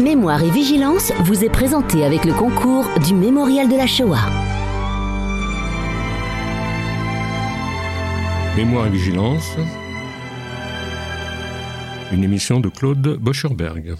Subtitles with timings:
[0.00, 4.28] Mémoire et Vigilance vous est présenté avec le concours du Mémorial de la Shoah.
[8.58, 9.56] Mémoire et Vigilance,
[12.12, 13.94] une émission de Claude Boscherberg.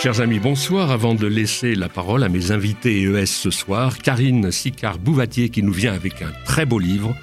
[0.00, 0.90] Chers amis, bonsoir.
[0.90, 5.72] Avant de laisser la parole à mes invités ES ce soir, Karine Sicard-Bouvatier qui nous
[5.74, 7.14] vient avec un très beau livre,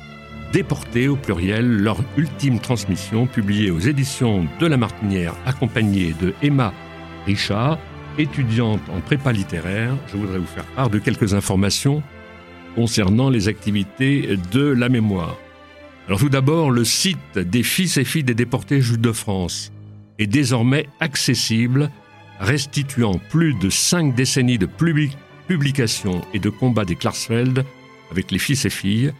[0.52, 6.74] Déportés au pluriel, leur ultime transmission, publiée aux éditions de La Martinière, accompagnée de Emma
[7.26, 7.80] Richard,
[8.18, 9.96] étudiante en prépa littéraire.
[10.12, 12.04] Je voudrais vous faire part de quelques informations
[12.76, 15.38] concernant les activités de la mémoire.
[16.08, 19.72] Alors tout d'abord, le site des fils et filles des déportés juifs de France
[20.20, 21.90] est désormais accessible
[22.42, 24.68] restituant plus de cinq décennies de
[25.48, 27.64] publications et de combats des Klarsfeld
[28.12, 29.14] avec les fils et filles.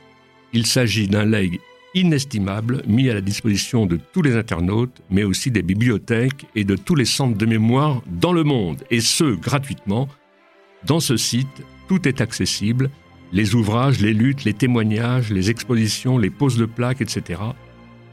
[0.54, 1.60] Il s'agit d'un legs
[1.94, 6.76] inestimable mis à la disposition de tous les internautes, mais aussi des bibliothèques et de
[6.76, 10.08] tous les centres de mémoire dans le monde, et ce, gratuitement.
[10.86, 12.90] Dans ce site, tout est accessible,
[13.34, 17.42] les ouvrages, les luttes, les témoignages, les expositions, les poses de plaques, etc.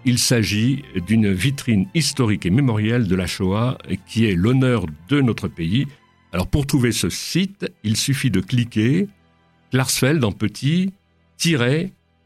[0.04, 5.48] Il s'agit d'une vitrine historique et mémorielle de la Shoah qui est l'honneur de notre
[5.48, 5.86] pays.
[6.32, 9.08] Alors pour trouver ce site, il suffit de cliquer
[9.70, 10.92] Klarsfeld en petit,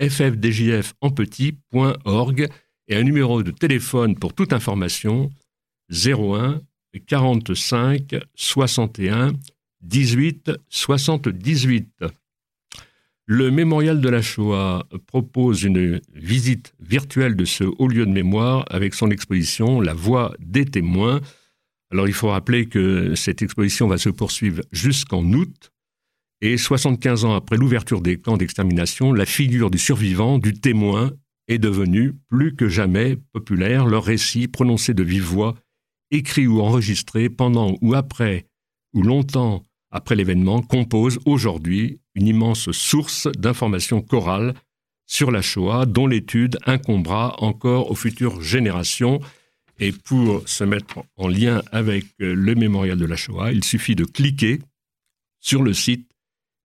[0.08, 0.95] ffdjf
[2.89, 5.31] et un numéro de téléphone pour toute information
[5.91, 6.61] 01
[7.06, 9.33] 45 61
[9.83, 12.05] 18 78.
[13.27, 18.64] Le mémorial de la Shoah propose une visite virtuelle de ce haut lieu de mémoire
[18.69, 21.20] avec son exposition La voix des témoins.
[21.91, 25.72] Alors il faut rappeler que cette exposition va se poursuivre jusqu'en août
[26.42, 31.12] et 75 ans après l'ouverture des camps d'extermination, la figure du survivant, du témoin,
[31.46, 33.86] est devenue plus que jamais populaire.
[33.86, 35.54] Leur récit, prononcé de vive voix,
[36.10, 38.46] écrit ou enregistré pendant ou après
[38.92, 44.54] ou longtemps après l'événement, compose aujourd'hui une immense source d'informations chorales
[45.06, 49.20] sur la Shoah, dont l'étude incombera encore aux futures générations.
[49.78, 54.04] Et pour se mettre en lien avec le mémorial de la Shoah, il suffit de
[54.04, 54.60] cliquer
[55.41, 56.12] sur le site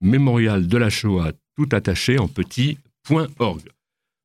[0.02, 3.62] mémorial de la Shoah tout attaché en petit.org.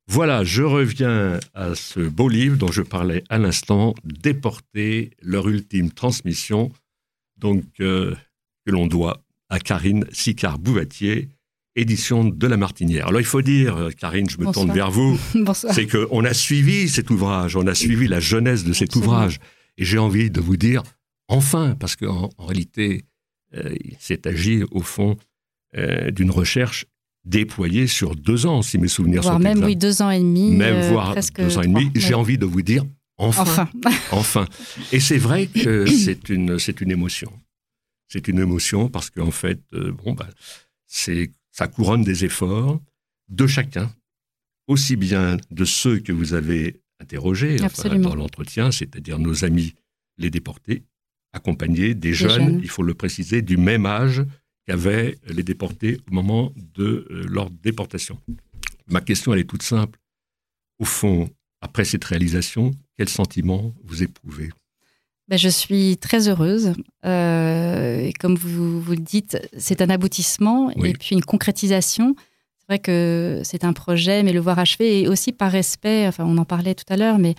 [0.07, 5.91] Voilà, je reviens à ce beau livre dont je parlais à l'instant, Déporter leur ultime
[5.91, 6.71] transmission,
[7.37, 8.13] donc euh,
[8.65, 11.29] que l'on doit à Karine Sicard-Bouvatier,
[11.75, 13.07] édition de La Martinière.
[13.07, 15.17] Alors il faut dire, euh, Karine, je me tourne vers vous,
[15.53, 19.39] c'est qu'on a suivi cet ouvrage, on a suivi la jeunesse de cet ouvrage.
[19.77, 20.83] Et j'ai envie de vous dire,
[21.27, 23.05] enfin, parce qu'en en réalité,
[23.55, 25.17] euh, il s'est agi au fond
[25.77, 26.85] euh, d'une recherche
[27.25, 29.67] déployée sur deux ans, si mes souvenirs voire sont même, exacts.
[29.67, 30.51] oui, deux ans et demi.
[30.51, 31.91] Même voire deux ans et demi.
[31.95, 32.83] J'ai envie de vous dire,
[33.17, 33.69] enfin, Enfin.
[34.11, 34.45] enfin.
[34.91, 37.31] Et c'est vrai que c'est une, une émotion.
[38.09, 40.29] C'est une émotion parce qu'en fait, euh, bon, bah,
[40.85, 42.79] c'est, ça couronne des efforts
[43.29, 43.91] de chacun,
[44.67, 49.73] aussi bien de ceux que vous avez interrogés enfin, dans l'entretien, c'est-à-dire nos amis
[50.17, 50.83] les déportés,
[51.33, 52.59] accompagnés des, jeunes, jeunes.
[52.61, 54.23] il faut le préciser, du même âge
[54.67, 58.19] qu'avaient les déportés au moment de euh, leur déportation.
[58.87, 59.99] Ma question, elle est toute simple.
[60.79, 61.29] Au fond,
[61.61, 64.49] après cette réalisation, quel sentiment vous éprouvez?
[65.29, 66.73] Ben, je suis très heureuse.
[67.05, 70.89] Euh, et comme vous, vous le dites, c'est un aboutissement Oui.
[70.89, 72.15] et puis une concrétisation.
[72.59, 76.25] C'est vrai que c'est un projet, mais le voir achevé et aussi par respect, enfin
[76.25, 77.35] on en parlait tout à l'heure, mais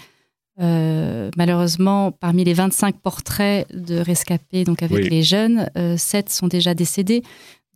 [0.61, 5.09] euh, malheureusement, parmi les 25 portraits de rescapés, donc avec Oui.
[5.09, 7.23] les jeunes, euh, 7 sont déjà décédés.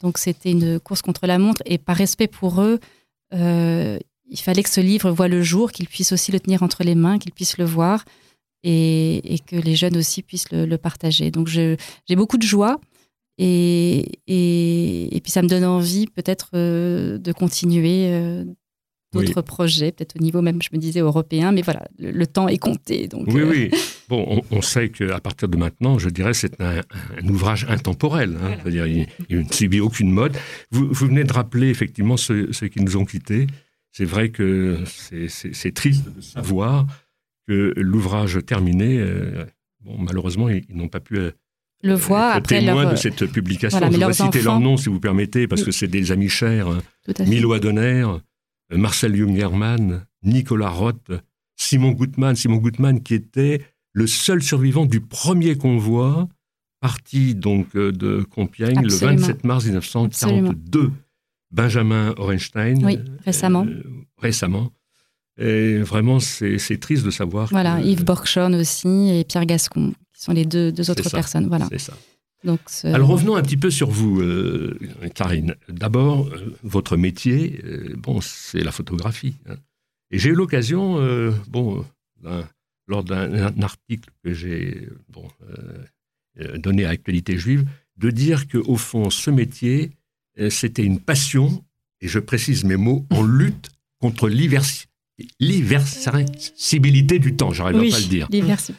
[0.00, 2.78] Donc c'était une course contre la montre et par respect pour eux,
[3.34, 3.98] euh,
[4.30, 6.94] il fallait que ce livre voit le jour, qu'ils puissent aussi le tenir entre les
[6.94, 8.04] mains, qu'ils puissent le voir
[8.62, 11.30] et, et que les jeunes aussi puissent le, le partager.
[11.32, 11.76] Donc j'ai
[12.10, 12.78] beaucoup de joie
[13.38, 18.08] et, et, et puis ça me donne envie peut-être euh, de continuer
[19.12, 22.46] d'autres projets, peut-être au niveau même, je me disais, européen, mais voilà, le, le temps
[22.48, 23.08] est compté.
[23.08, 23.70] Donc, Oui, euh, oui.
[24.08, 26.78] Bon, on, on sait qu'à partir de maintenant, je dirais, c'est un,
[27.22, 28.38] un ouvrage intemporel.
[28.42, 28.56] hein.
[28.62, 30.34] C'est-à-dire, il, il ne subit aucune mode.
[30.70, 33.46] Vous, vous venez de rappeler effectivement ceux, ceux qui nous ont quittés.
[33.92, 36.86] C'est vrai que c'est- triste de savoir
[37.46, 39.44] que l'ouvrage terminé, euh,
[39.84, 41.30] bon, malheureusement, ils, ils n'ont pas pu euh,
[41.82, 42.92] le voir après témoins leur...
[42.92, 43.78] de cette publication.
[43.78, 45.66] voilà, je leurs citer enfants- leurs noms, si vous permettez, parce Oui.
[45.66, 46.68] que c'est des amis chers.
[46.68, 46.80] hein.
[47.26, 48.06] Milo Adonner,
[48.70, 51.10] Marcel Jungermann, Nicolas Roth,
[51.56, 52.36] Simon Gutmann.
[52.36, 53.62] Simon Gutmann qui était
[53.92, 56.28] le seul survivant du premier convoi
[56.80, 59.12] parti donc euh, de Compiègne Absolument.
[59.16, 60.92] le 27 mars 1942.
[61.50, 62.84] Benjamin Orenstein.
[62.84, 63.64] Oui, récemment.
[63.66, 63.82] euh,
[64.18, 64.70] récemment.
[65.40, 67.48] Et vraiment, c'est triste de savoir.
[67.50, 71.46] Voilà, Yves Borchon aussi et Pierre Gascon, qui sont les deux, deux autres personnes.
[71.46, 71.66] Voilà.
[71.70, 71.94] C'est ça.
[72.44, 74.78] Donc, Alors revenons un petit peu sur vous, euh,
[75.14, 75.56] Karine.
[75.68, 79.34] D'abord, euh, votre métier, euh, bon, c'est la photographie.
[79.48, 79.56] Hein.
[80.10, 80.96] Et j'ai eu l'occasion,
[81.48, 81.84] bon,
[82.86, 85.28] lors d'un article que j'ai bon,
[86.56, 87.66] donné à Actualité Juive,
[87.98, 89.90] de dire qu'au fond, ce métier,
[90.48, 91.62] c'était une passion,
[92.00, 93.68] et je précise mes mots, en lutte
[94.00, 98.28] contre l'irréversibilité du temps, j'arrive pas à le dire.
[98.32, 98.72] Oui, parce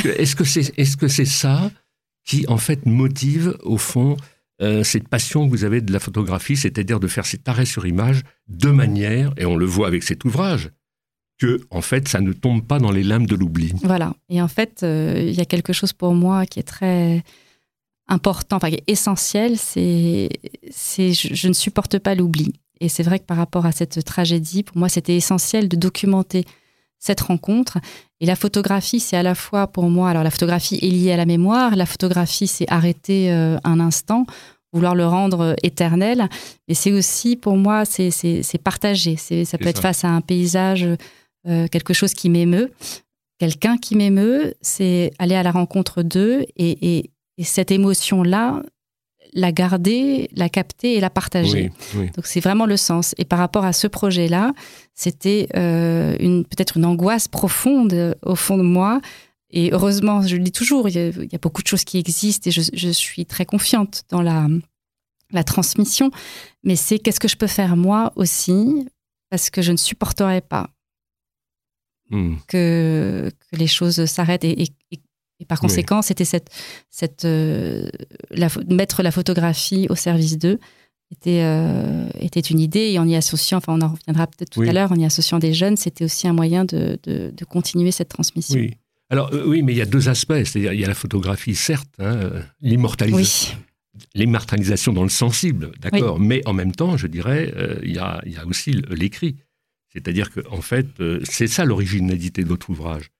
[0.00, 1.72] que est-ce que c'est est -ce c'est ça
[2.24, 4.16] qui en fait motive au fond
[4.60, 7.86] euh, cette passion que vous avez de la photographie, c'est-à-dire de faire cet arrêt sur
[7.86, 10.70] image de manière, et on le voit avec cet ouvrage,
[11.38, 13.72] que en fait ça ne tombe pas dans les limbes de l'oubli.
[13.82, 14.14] Voilà.
[14.28, 17.24] Et en fait, euh, il y a quelque chose pour moi qui est très
[18.06, 20.28] important, enfin qui est essentiel, c'est,
[20.70, 22.52] c'est je, je ne supporte pas l'oubli.
[22.80, 26.44] Et c'est vrai que par rapport à cette tragédie, pour moi, c'était essentiel de documenter
[26.98, 27.78] cette rencontre.
[28.22, 31.16] Et la photographie, c'est à la fois pour moi, alors la photographie est liée à
[31.16, 34.26] la mémoire, la photographie, c'est arrêter euh, un instant,
[34.72, 36.28] vouloir le rendre euh, éternel,
[36.68, 38.12] mais c'est aussi pour moi, c'est
[38.62, 39.16] partager.
[39.16, 40.86] Ça peut être face à un paysage,
[41.48, 42.72] euh, quelque chose qui m'émeut.
[43.38, 48.62] Quelqu'un qui m'émeut, c'est aller à la rencontre d'eux et, et, et cette émotion-là,
[49.32, 51.70] la garder, la capter et la partager.
[51.94, 53.14] Donc c'est vraiment le sens.
[53.18, 54.52] Et par rapport à ce projet-là,
[54.94, 59.00] c'était euh, une peut-être une angoisse profonde euh, au fond de moi.
[59.50, 62.52] Et heureusement, je le dis toujours, il y a, beaucoup de choses qui existent et
[62.52, 64.48] je, suis très confiante dans la,
[65.30, 66.10] la transmission.
[66.64, 68.88] Mais c'est qu'est-ce que je peux faire moi aussi,
[69.28, 70.70] parce que je ne supporterai pas
[72.10, 72.36] hmm.
[72.48, 75.00] que, les choses s'arrêtent et, et
[75.44, 76.50] par conséquent, c'était cette,
[76.90, 77.88] cette euh,
[78.68, 80.58] mettre la photographie au service d'eux
[81.10, 84.62] était, euh, était une idée et en y associant, enfin on en reviendra peut-être tout
[84.62, 88.08] à l'heure, en y associant des jeunes, c'était aussi un moyen de, de, continuer cette
[88.08, 88.58] transmission.
[88.58, 88.74] Oui.
[89.10, 90.42] Alors euh, oui, mais il y a deux aspects.
[90.44, 92.30] C'est-à-dire il y a la photographie, certes, hein,
[92.60, 93.58] l'immortalisation.
[94.14, 96.18] L'immortalisation dans le sensible, d'accord.
[96.18, 97.52] Mais en même temps, je dirais,
[97.82, 99.36] il, y a, il y a aussi l'écrit.
[99.92, 100.86] C'est-à-dire qu'en en fait,
[101.24, 103.11] c'est ça l'originalité de votre ouvrage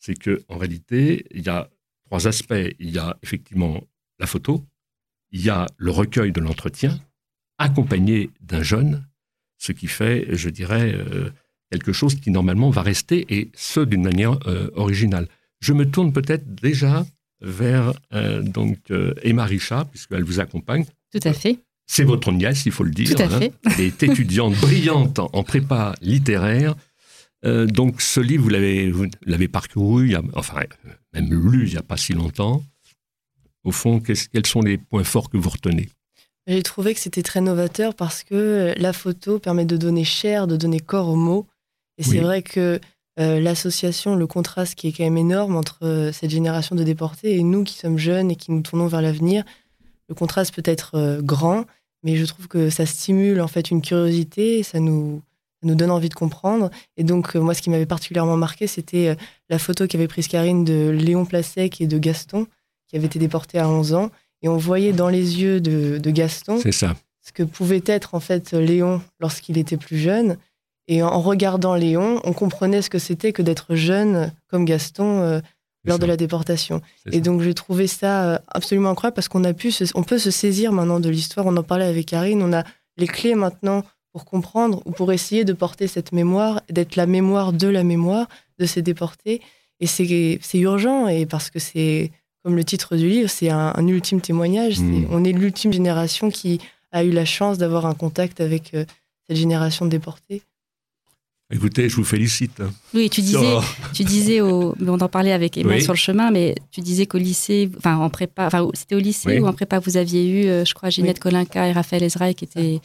[0.00, 1.68] c'est que en réalité, il y a
[2.06, 2.74] trois aspects.
[2.80, 3.84] Il y a effectivement
[4.18, 4.64] la photo,
[5.30, 7.00] il y a le recueil de l'entretien,
[7.58, 9.06] accompagné d'un jeune,
[9.58, 11.30] ce qui fait, je dirais, euh,
[11.70, 15.28] quelque chose qui normalement va rester, et ce d'une manière euh, originale.
[15.60, 17.06] Je me tourne peut-être déjà
[17.40, 18.78] vers euh, donc
[19.22, 20.84] Emma Richard, puisqu'elle vous accompagne.
[21.12, 21.58] Tout à fait.
[21.86, 23.14] C'est votre nièce, il faut le dire.
[23.14, 23.38] Tout à hein.
[23.38, 23.52] fait.
[23.64, 26.76] Elle est étudiante brillante en prépa littéraire.
[27.44, 28.92] Euh, donc ce livre, vous l'avez,
[29.24, 30.60] l'avez parcouru, enfin
[31.12, 32.62] même lu il n'y a pas si longtemps.
[33.64, 35.88] Au fond, quels sont les points forts que vous retenez?
[36.46, 40.56] J'ai trouvé que c'était très novateur parce que la photo permet de donner chair, de
[40.56, 41.46] donner corps aux mots.
[41.98, 42.80] Et c'est vrai que
[43.18, 47.36] euh, l'association, le contraste qui est quand même énorme entre euh, cette génération de déportés
[47.36, 49.44] et nous qui sommes jeunes et qui nous tournons vers l'avenir,
[50.08, 51.66] le contraste peut être grand,
[52.02, 55.22] mais je trouve que ça stimule en fait une curiosité, ça nous
[55.62, 56.70] nous donne envie de comprendre.
[56.96, 59.14] Et donc, euh, moi, ce qui m'avait particulièrement marqué, c'était euh,
[59.48, 62.46] la photo qu'avait prise Karine de Léon Placec et de Gaston,
[62.88, 64.10] qui avait été déporté à 11 ans.
[64.42, 66.96] Et on voyait dans les yeux de, Gaston ça.
[67.20, 70.38] ce que pouvait être en fait Léon lorsqu'il était plus jeune.
[70.88, 75.40] Et en regardant Léon, on comprenait ce que c'était que d'être jeune comme Gaston euh,
[75.84, 76.80] lors de la déportation.
[77.12, 80.72] Et donc j'ai trouvé ça absolument incroyable parce qu'on a pu, on peut se saisir
[80.72, 81.46] maintenant de l'histoire.
[81.46, 82.42] On en parlait avec Karine.
[82.42, 82.64] On a
[82.96, 87.52] les clés maintenant pour comprendre ou pour essayer de porter cette mémoire, d'être la mémoire
[87.52, 89.40] de la mémoire de ces déportés.
[89.80, 92.10] Et c'est urgent, et parce que c'est,
[92.44, 94.78] comme le titre du livre, c'est un, ultime témoignage.
[94.78, 95.06] Hmm.
[95.10, 96.60] on est l'ultime génération qui
[96.92, 98.84] a eu la chance d'avoir un contact avec euh,
[99.26, 100.42] cette génération de déportés.
[101.52, 102.60] Écoutez, je vous félicite.
[102.60, 102.70] Hein.
[102.94, 103.56] Oui, tu disais,
[103.92, 107.18] tu disais au, on en parlait avec Emma sur le chemin, mais tu disais qu'au
[107.18, 110.64] lycée, enfin en prépa, enfin c'était au lycée ou en prépa, vous aviez eu, euh,
[110.64, 112.80] je crois, Ginette Colinca et Raphaël Ezraï qui étaient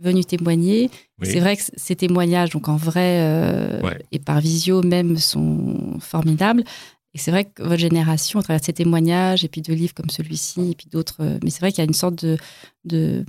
[0.00, 0.90] venu témoigner.
[1.22, 3.80] C'est vrai que ces témoignages, donc en vrai euh,
[4.12, 6.62] et par visio même, sont formidables.
[7.14, 10.10] Et c'est vrai que votre génération, à travers ces témoignages et puis de livres comme
[10.10, 12.36] celui-ci et puis d'autres, euh, mais c'est vrai qu'il y a une sorte de,
[12.84, 13.24] de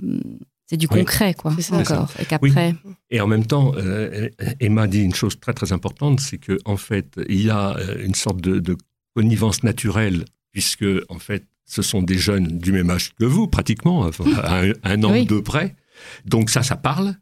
[0.70, 2.12] c'est du concret, quoi, encore.
[2.20, 2.76] Et qu'après.
[3.10, 4.28] Et en même temps, euh,
[4.60, 8.14] Emma dit une chose très très importante, c'est que en fait, il y a une
[8.14, 8.76] sorte de,
[9.16, 14.04] connivence naturelle, puisque en fait, ce sont des jeunes du même âge que vous, pratiquement,
[14.44, 15.74] à un, an ou deux près.
[16.24, 17.14] Donc ça, ça parle.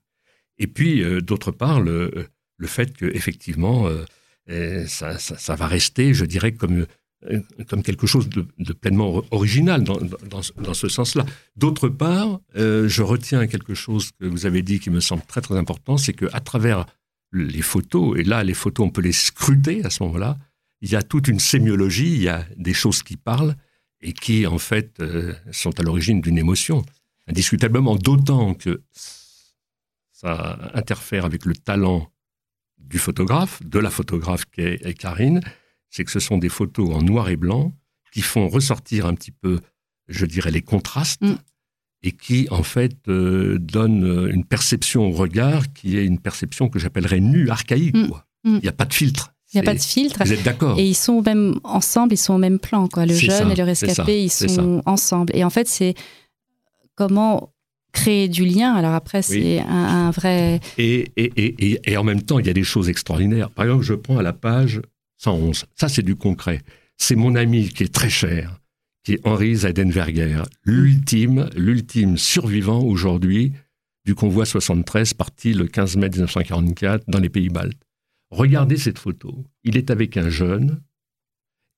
[0.59, 4.05] Et puis, euh, d'autre part, le, le fait qu'effectivement, euh,
[4.51, 6.87] euh ça, ça, va rester, je dirais, comme,
[7.31, 11.25] euh, comme quelque chose de, pleinement original dans, dans, ce sens-là.
[11.57, 15.57] D'autre part, je retiens quelque chose que vous avez dit qui me semble très très
[15.57, 16.87] important, c'est qu'à travers
[17.33, 20.39] les photos, et là, les photos, on peut les scruter à ce moment-là.
[20.81, 23.57] Il y a toute une sémiologie, il y a des choses qui parlent
[24.01, 26.85] et qui, en fait, euh, sont à l'origine d'une émotion,
[27.29, 28.83] indiscutablement, d'autant que
[30.13, 32.11] ça interfère avec le talent
[32.79, 35.41] du photographe, de la photographe qu'est Karine,
[35.91, 37.73] c'est que ce sont des photos en noir et blanc
[38.13, 39.61] qui font ressortir un petit peu,
[40.09, 41.23] je dirais, les contrastes.
[41.23, 41.37] Mm
[42.03, 46.69] et qui en fait euh, donne euh, une perception au regard qui est une perception
[46.69, 47.97] que j'appellerais nue, archaïque.
[47.97, 48.11] Mm.
[48.45, 48.55] Mm.
[48.57, 49.35] Il n'y a pas de filtre.
[49.53, 50.23] Il n'y a pas de filtre.
[50.25, 52.87] Vous êtes d'accord Et ils sont même ensemble, ils sont au même plan.
[52.87, 53.07] Quoi.
[53.07, 55.35] Le jeune et le rescapé, ils sont ensemble.
[55.35, 55.95] Et en fait, c'est
[56.99, 57.55] comment
[57.93, 58.75] créer du lien.
[58.75, 60.61] Alors après, c'est un, vrai...
[60.79, 63.51] Et, et, et, et, en même temps, il y a des choses extraordinaires.
[63.51, 64.83] Par exemple, je prends à la page
[65.19, 65.65] 111.
[65.77, 66.61] Ça, c'est du concret.
[66.97, 68.59] C'est mon ami qui est très cher,
[69.05, 73.53] qui est Henri Zeidenberger, l'ultime, l'ultime survivant aujourd'hui
[74.05, 77.81] du convoi 73 parti le 15 mai 1944 dans les pays baltes.
[78.31, 79.45] Regardez cette photo.
[79.63, 80.81] Il est avec un jeune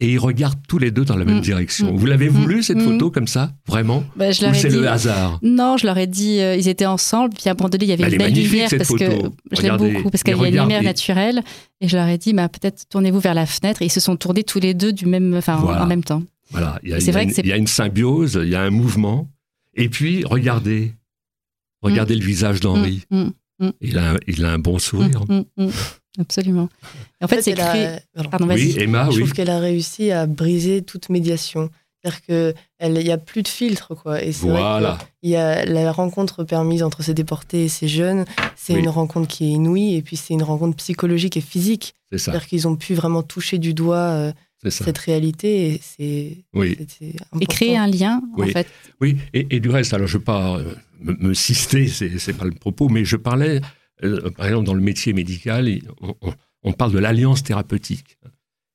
[0.00, 1.42] et ils regardent tous les deux dans la même mm.
[1.42, 1.94] direction.
[1.94, 2.32] Vous l'avez mm.
[2.32, 2.84] voulu cette mm.
[2.84, 6.56] photo comme ça, vraiment bah, Ou c'est le hasard Non, je leur ai dit, euh,
[6.56, 8.88] ils étaient ensemble, puis à un moment donné, il y avait une belle lumière parce
[8.88, 9.04] que
[9.52, 11.42] je l'aime beaucoup parce qu'il y a une lumière naturelle.
[11.82, 13.82] Et je leur ai dit, bah, peut-être tournez-vous vers la fenêtre.
[13.82, 16.22] Et ils se sont tournés tous les deux du même, enfin, en même temps.
[16.50, 19.28] Voilà, il y, a, une, symbiose, il y a un mouvement.
[19.74, 20.92] Et puis, regardez,
[21.80, 23.04] regardez le visage d'Henri.
[23.10, 23.72] Mm, mm, mm.
[23.80, 25.24] il, a, il a un bon sourire.
[26.18, 26.68] Absolument.
[27.22, 27.98] en, fait, c'est créé.
[28.30, 31.70] Pardon, oui, Emma, Je trouve qu'elle a réussi à briser toute médiation.
[32.02, 33.94] C'est-à-dire qu'il n'y a plus de filtre.
[33.94, 34.22] Quoi.
[34.22, 34.98] Et voilà.
[35.22, 38.24] il y a la rencontre permise entre ces déportés et ces jeunes.
[38.56, 39.96] C'est une rencontre qui est inouïe.
[39.96, 41.94] Et puis, c'est une rencontre psychologique et physique.
[42.10, 43.96] C'est-à-dire qu'ils ont pu vraiment toucher du doigt.
[43.96, 44.32] Euh,
[44.68, 45.68] cette réalité.
[45.68, 46.76] Et, c'est, oui.
[47.40, 48.48] et créer un lien, oui.
[48.48, 48.66] en fait.
[49.00, 52.34] Oui, et, du reste, alors je ne veux pas euh, me, me cister, c'est n'est
[52.34, 53.60] pas le propos, mais je parlais, euh,
[54.36, 55.68] par exemple, dans le métier médical,
[56.62, 58.18] on, parle de l'alliance thérapeutique.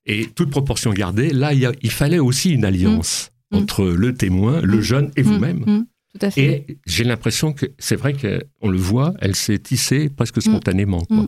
[0.06, 3.58] Et toute proportion gardée, là, il, il fallait aussi une alliance mmh.
[3.58, 4.82] entre le témoin, le mmh.
[4.82, 5.26] jeune et mmh.
[5.26, 5.86] vous-même.
[6.14, 6.42] Tout à fait.
[6.42, 11.04] Et j'ai l'impression que c'est vrai qu'on le voit, elle s'est tissée presque spontanément.
[11.06, 11.28] Quoi.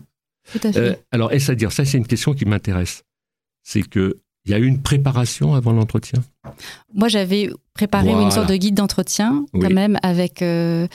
[0.52, 0.80] Tout à fait.
[0.80, 3.04] Euh, alors, est-ce à dire, ça c'est une question qui m'intéresse.
[3.64, 6.24] C'est que il y a eu une préparation avant l'entretien?
[6.94, 10.88] Moi, j'avais préparé une sorte de guide d'entretien, quand même, avec, euh,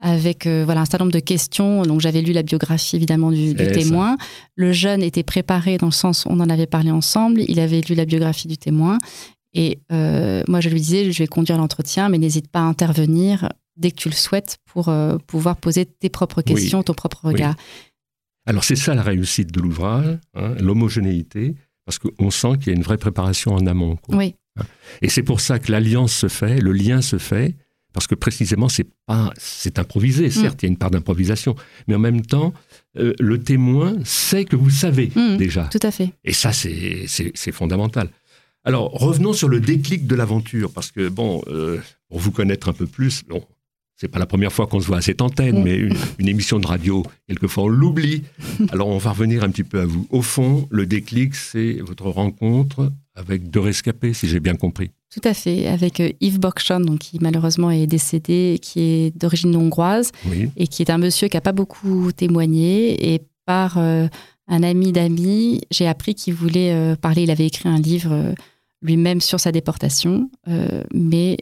[0.00, 1.82] avec euh, voilà, un certain nombre de questions.
[1.82, 4.16] Donc, j'avais lu la biographie, évidemment, du, témoin.
[4.54, 7.42] Le jeune était préparé dans le sens où on en avait parlé ensemble.
[7.48, 8.98] Il avait lu la biographie du témoin.
[9.54, 13.48] Et euh, moi, je lui disais, je vais conduire l'entretien, mais n'hésite pas à intervenir
[13.76, 14.90] dès que tu le souhaites pour
[15.26, 17.54] pouvoir poser tes propres questions, ton propre regard.
[18.46, 22.74] Alors, c'est ça la réussite de l'ouvrage, hein, l'homogénéité parce qu'on sent qu'il y a
[22.74, 23.96] une vraie préparation en amont.
[24.08, 24.34] Oui.
[25.02, 27.54] Et c'est pour ça que l'alliance se fait, le lien se fait,
[27.96, 30.26] parce que précisément, c'est pas, c'est improvisé.
[30.26, 30.30] Mm.
[30.30, 31.56] Certes, il y a une part d'improvisation,
[31.88, 32.52] mais en même temps,
[32.98, 35.38] euh, le témoin sait que vous savez mm.
[35.38, 35.64] déjà.
[35.72, 36.12] Tout à fait.
[36.22, 38.10] Et ça, c'est fondamental.
[38.64, 41.78] Alors, revenons sur le déclic de l'aventure, parce que, bon, euh,
[42.10, 43.42] pour vous connaître un peu plus, bon,
[43.94, 45.64] c'est pas la première fois qu'on se voit à cette antenne, mm.
[45.64, 45.76] mais
[46.18, 48.24] une, émission de radio, quelquefois on l'oublie.
[48.72, 50.06] Alors on va revenir un petit peu à vous.
[50.10, 54.90] Au fond, le déclic, c'est votre rencontre avec deux rescapés, si j'ai bien compris.
[55.10, 59.56] Tout à fait, avec euh, Yves Bokchon, donc, qui malheureusement est décédé, qui est d'origine
[59.56, 60.12] hongroise,
[60.56, 63.14] et qui est un monsieur qui n'a pas beaucoup témoigné.
[63.14, 64.06] Et par euh,
[64.46, 67.22] un ami d'amis, j'ai appris qu'il voulait euh, parler.
[67.22, 68.34] Il avait écrit un livre
[68.82, 70.30] lui-même sur sa déportation,
[70.92, 71.38] mais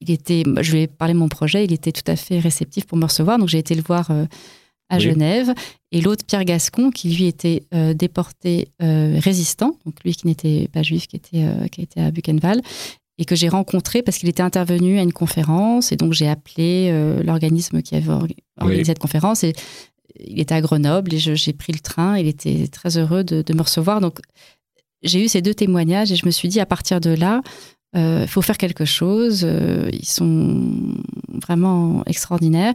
[0.00, 2.86] il était, je lui ai parlé de mon projet, il était tout à fait réceptif
[2.86, 3.38] pour me recevoir.
[3.38, 4.10] Donc j'ai été le voir
[4.92, 5.52] euh, à Genève.
[5.92, 10.68] Et l'autre, Pierre Gascon, qui lui était euh, déporté euh, résistant, donc lui qui n'était
[10.72, 12.62] pas juif, qui était, qui était à Buchenwald,
[13.18, 15.92] et que j'ai rencontré parce qu'il était intervenu à une conférence.
[15.92, 16.92] Et donc j'ai appelé
[17.24, 18.12] l'organisme qui avait
[18.60, 19.42] organisé cette conférence.
[19.42, 19.54] Et
[20.20, 22.18] il était à Grenoble et j'ai pris le train.
[22.18, 24.02] Il était très heureux de, de me recevoir.
[24.02, 24.18] Donc
[25.02, 27.40] j'ai eu ces deux témoignages et je me suis dit à partir de là,
[27.96, 29.42] il euh, faut faire quelque chose.
[29.44, 30.70] Euh, ils sont
[31.42, 32.74] vraiment extraordinaires.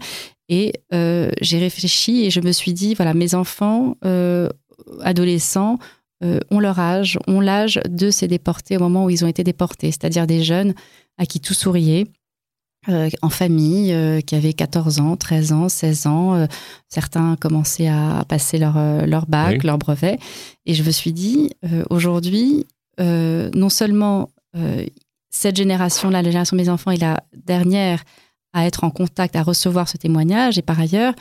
[0.50, 3.96] Et euh, j'ai réfléchi et je me suis dit, voilà, mes enfants,
[5.02, 5.78] adolescents,
[6.52, 9.88] ont leur âge, ont l'âge de ces déportés au moment où ils ont été déportés,
[9.88, 10.76] c'est-à-dire des jeunes
[11.18, 12.06] à qui tout souriait.
[12.88, 16.48] en famille, qui avaient 14 ans, 13 ans, 16 ans.
[16.90, 18.76] certains commençaient à passer leur,
[19.08, 20.20] leur bac, leur brevet.
[20.68, 21.52] Et je me suis dit,
[21.90, 22.68] aujourd'hui,
[23.00, 24.30] non seulement
[25.32, 28.04] cette génération-là, la génération de mes enfants, est la dernière
[28.54, 30.58] à être en contact, à recevoir ce témoignage.
[30.58, 31.14] Et par ailleurs,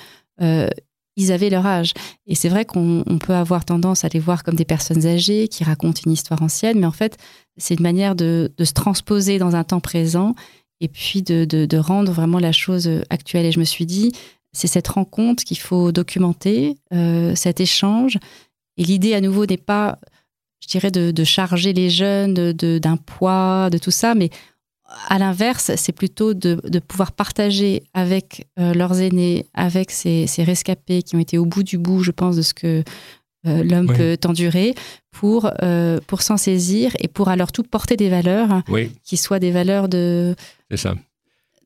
[0.42, 0.68] euh,
[1.16, 1.94] ils avaient leur âge.
[2.26, 5.64] Et c'est vrai qu'on peut avoir tendance à les voir comme des personnes âgées qui
[5.64, 7.16] racontent une histoire ancienne, mais en fait,
[7.56, 10.34] c'est une manière de, se transposer dans un temps présent
[10.80, 13.46] et puis de, rendre vraiment la chose actuelle.
[13.46, 14.12] Et je me suis dit,
[14.52, 16.76] c'est cette rencontre qu'il faut documenter,
[17.34, 18.18] cet échange.
[18.78, 19.98] Et l'idée à nouveau n'est pas,
[20.60, 24.30] je dirais, de, charger les jeunes d'un poids, de tout ça, mais
[25.08, 31.20] à l'inverse, c'est plutôt de, pouvoir partager avec leurs aînés, avec ces, rescapés qui ont
[31.20, 32.82] été au bout du bout, je pense, de ce que
[33.44, 34.74] l'homme peut endurer,
[35.12, 35.50] pour,
[36.06, 38.62] pour s'en saisir et pour leur tout porter des valeurs
[39.04, 40.34] qui soient des valeurs de...
[40.70, 40.94] C'est ça.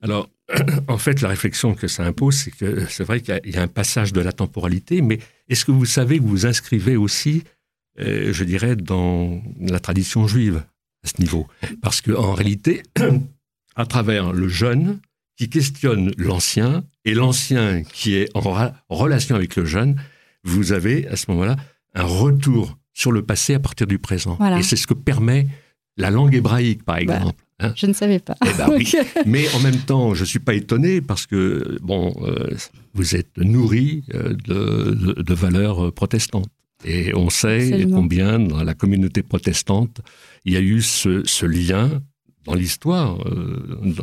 [0.03, 0.29] Alors,
[0.89, 3.69] en fait, la réflexion que ça impose, c'est que c'est vrai qu'il y, a un
[3.69, 7.54] passage de la temporalité, mais est-ce que vous savez que vous inscrivez aussi, euh,
[7.99, 10.65] je dirais, dans la tradition juive
[11.05, 11.47] à ce niveau
[11.83, 12.83] Parce qu'en réalité,
[13.77, 15.01] à travers le jeune
[15.37, 20.01] qui questionne l'ancien et l'ancien qui est en relation avec le jeune,
[20.45, 21.57] vous avez à ce moment-là
[21.95, 24.39] un retour sur le passé à partir du présent.
[24.59, 25.49] Et c'est ce que permet
[25.97, 27.45] la langue hébraïque, par bah, exemple.
[27.61, 28.37] Hein je ne savais pas.
[28.45, 28.79] Eh ben
[29.27, 32.51] Mais en même temps, je ne suis pas étonné parce que, bon, euh,
[32.95, 36.51] vous êtes nourri euh, de, valeurs protestantes.
[36.85, 40.01] Et on sait combien, dans la communauté protestante,
[40.45, 42.03] il y a eu ce, lien
[42.45, 43.95] dans l'histoire, euh,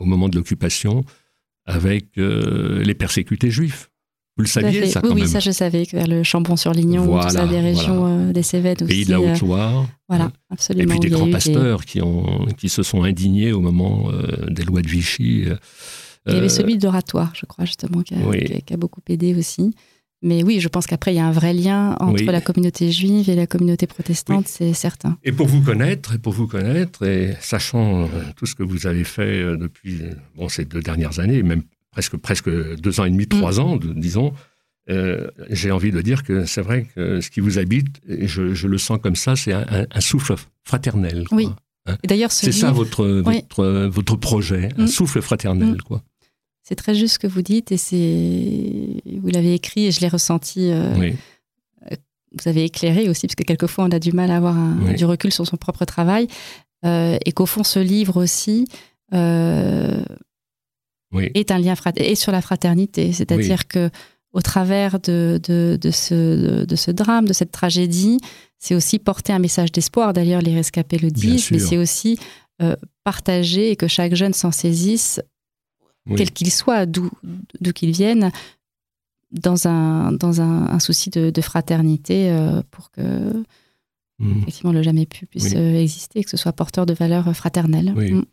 [0.00, 1.04] au moment de l'occupation,
[1.64, 3.90] avec les persécutés juifs.
[4.38, 7.58] Vous le saviez, ça, quand Oui, ça, je savais, vers le Chambon-sur-Lignon, tout ça, des
[7.58, 8.86] régions des Cévennes aussi.
[8.86, 9.88] Pays de la Haute-Loire.
[10.08, 10.94] Voilà, absolument.
[10.94, 14.62] Et puis des grands pasteurs qui, ont, qui se sont indignés au moment euh, des
[14.62, 15.46] lois de Vichy.
[16.26, 19.74] il y avait euh, celui d'oratoire, je crois, justement, qui a, beaucoup aidé aussi.
[20.20, 23.30] Mais oui, je pense qu'après, il y a un vrai lien entre la communauté juive
[23.30, 25.16] et la communauté protestante, c'est certain.
[25.22, 28.06] Et pour vous connaître, et pour vous connaître, et sachant euh,
[28.36, 30.00] tout ce que vous avez fait depuis
[30.34, 33.60] bon, ces deux dernières années, même presque, presque deux ans et demi, trois mm.
[33.60, 34.32] ans, disons,
[34.90, 38.78] euh, j'ai envie de dire que c'est vrai que ce qui vous habite, je, le
[38.78, 40.34] sens comme ça, c'est un, souffle
[40.64, 41.26] fraternel.
[41.30, 41.48] Oui.
[41.86, 41.96] Hein.
[42.04, 44.88] d'ailleurs, c'est ça votre, votre, votre, projet, un mm.
[44.88, 45.82] souffle fraternel, mm.
[45.82, 46.02] quoi.
[46.68, 50.08] C'est très juste ce que vous dites et c'est vous l'avez écrit et je l'ai
[50.08, 50.70] ressenti.
[50.70, 51.16] Euh, oui.
[51.90, 51.96] Euh,
[52.38, 54.54] vous avez éclairé aussi parce que quelquefois on a du mal à avoir
[54.94, 56.28] du recul sur son propre travail
[56.84, 58.66] et qu'au fond ce livre aussi
[59.12, 59.16] est
[61.50, 63.88] un lien et sur la fraternité, c'est-à-dire que
[64.32, 68.18] au travers de, de, ce, de, ce, drame, de cette tragédie,
[68.58, 70.12] c'est aussi porter un message d'espoir.
[70.12, 72.18] D'ailleurs, les rescapés le disent, mais c'est aussi
[72.60, 75.20] euh, partager et que chaque jeune s'en saisisse,
[76.16, 77.10] quel qu'il soit, d'où
[77.74, 78.30] qu'il vienne,
[79.30, 83.32] dans un, dans un, souci de, fraternité euh, pour que
[84.18, 84.38] mmh.
[84.42, 87.92] effectivement le jamais pu puisse euh, exister, que ce soit porteur de valeurs fraternelles.
[87.94, 88.24] Mmh.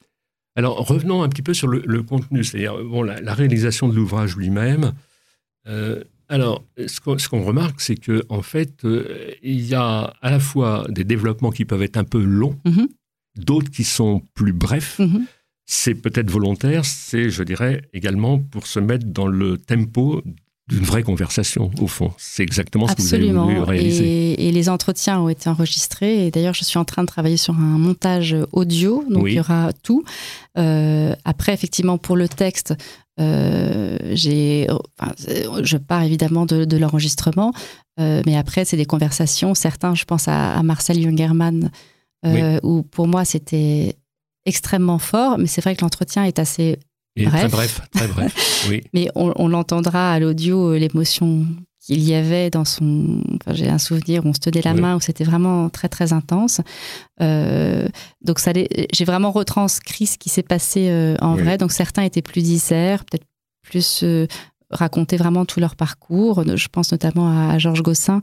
[0.55, 4.93] Alors revenons un petit peu sur le, contenu, c'est-à-dire bon, la, réalisation de l'ouvrage lui-même.
[5.67, 10.39] Euh, alors, ce qu'on remarque, c'est que en fait, euh, il y a à la
[10.39, 12.88] fois des développements qui peuvent être un peu longs, mm-hmm.
[13.38, 14.99] d'autres qui sont plus brefs.
[15.65, 20.21] C'est peut-être volontaire, c'est, je dirais, également pour se mettre dans le tempo
[20.67, 22.12] d'une vraie conversation, au fond.
[22.17, 24.47] C'est exactement ce que vous avez voulu réaliser.
[24.47, 26.25] Et, les entretiens ont été enregistrés.
[26.25, 29.39] Et d'ailleurs, je suis en train de travailler sur un montage audio, donc il y
[29.39, 30.04] aura tout.
[30.58, 32.73] Euh, après, effectivement, pour le texte,
[33.19, 34.67] euh, j'ai,
[35.62, 37.54] je pars évidemment de, l'enregistrement,
[37.99, 39.54] euh, mais après, c'est des conversations.
[39.54, 41.69] Certains, je pense à, Marcel Jungerman,
[42.63, 43.97] où pour moi, c'était
[44.45, 46.79] extrêmement fort, mais c'est vrai que l'entretien est assez
[47.23, 48.65] Très bref, très bref.
[48.69, 48.81] Oui.
[48.93, 51.45] Mais on, l'entendra à l'audio, euh, l'émotion
[51.79, 53.21] qu'il y avait dans son.
[53.36, 56.13] Enfin, j'ai un souvenir où on se tenait la main, où c'était vraiment très, très
[56.13, 56.62] intense.
[57.21, 57.88] Euh,
[58.21, 61.60] donc, ça, j'ai vraiment retranscrit ce qui s'est passé euh, en vrai.
[61.60, 63.25] Donc, certains étaient plus disserts, peut-être
[63.62, 64.03] plus
[64.71, 66.43] raconter vraiment tout leur parcours.
[66.55, 68.19] Je pense notamment à Georges Gossin,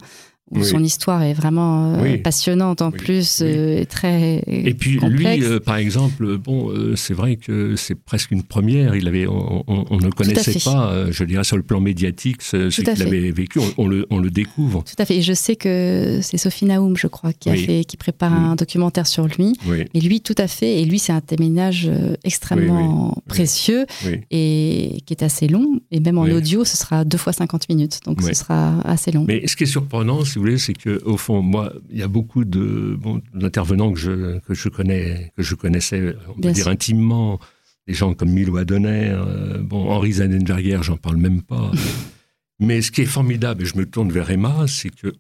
[0.63, 5.61] son histoire est vraiment euh, passionnante en plus euh, et très Et puis lui, euh,
[5.61, 8.95] par exemple, bon, c'est vrai que c'est presque une première.
[8.95, 13.31] Il avait, on, ne connaissait pas, je dirais, sur le plan médiatique, ce, qu'il avait
[13.31, 13.61] vécu.
[13.79, 14.85] On, le, on, le, découvre.
[14.85, 15.19] Tout à fait.
[15.19, 18.57] Et je sais que c'est Sophie Naoum, je crois, qui a fait, qui prépare un
[18.57, 19.55] documentaire sur lui.
[19.95, 20.81] Et lui, tout à fait.
[20.81, 21.91] Et lui, c'est un témoignage
[22.25, 23.87] extrêmement précieux
[24.31, 25.81] et qui est assez long.
[25.91, 28.01] Et même en audio, ce sera deux fois 50 minutes.
[28.05, 29.25] Donc ce sera assez long.
[29.27, 32.45] Mais ce qui est surprenant, c'est c'est que au fond, moi, il y a beaucoup
[32.45, 32.99] de
[33.35, 37.41] d'intervenants que je que je connais, que je connaissais, on peut dire intimement,
[37.87, 41.71] des gens comme Milo Adonner, euh, bon Henri Zanenberger, j'en parle même pas.
[42.61, 45.13] Mais ce qui est formidable, et je me tourne vers Emma, c'est que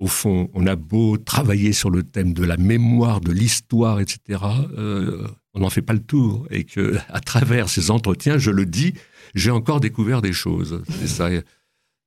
[0.00, 4.40] au fond, on a beau travailler sur le thème de la mémoire, de l'histoire, etc.
[4.76, 8.66] Euh, on n'en fait pas le tour, et que à travers ces entretiens, je le
[8.66, 8.92] dis,
[9.34, 10.82] j'ai encore découvert des choses.
[11.06, 11.30] Ça.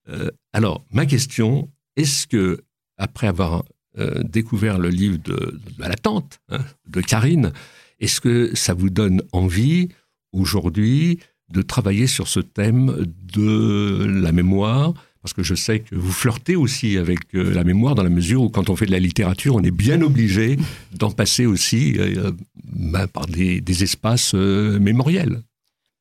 [0.09, 2.61] Euh, alors, ma question, est-ce que,
[2.97, 3.65] après avoir
[3.97, 7.51] euh, découvert le livre de, la tante, hein, de Karine,
[7.99, 9.89] est-ce que ça vous donne envie,
[10.31, 16.11] aujourd'hui, de travailler sur ce thème de la mémoire, parce que je sais que vous
[16.11, 18.99] flirtez aussi avec euh, la mémoire dans la mesure où quand on fait de la
[18.99, 20.57] littérature, on est bien obligé
[20.93, 22.31] d'en passer aussi euh,
[22.63, 25.41] ben, par des, espaces mémoriels.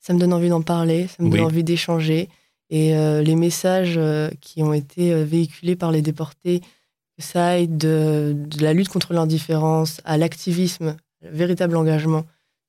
[0.00, 2.28] Ça me donne envie d'en parler, ça me donne envie d'échanger.
[2.68, 4.00] Et les messages
[4.40, 6.62] qui ont été véhiculés par les déportés,
[7.16, 12.24] que ça aide de, la lutte contre l'indifférence à l'activisme, véritable engagement,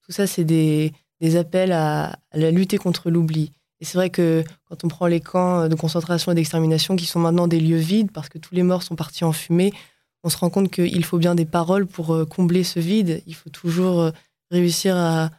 [0.05, 0.93] tout ça, c'est des,
[1.35, 3.51] appels à, la lutter contre l'oubli.
[3.79, 7.19] Et c'est vrai que quand on prend les camps de concentration et d'extermination, qui sont
[7.19, 9.73] maintenant des lieux vides parce que tous les morts sont partis en fumée,
[10.23, 13.21] on se rend compte qu'il faut bien des paroles pour euh, combler ce vide.
[13.27, 14.11] Il faut toujours euh,
[14.51, 15.29] réussir à,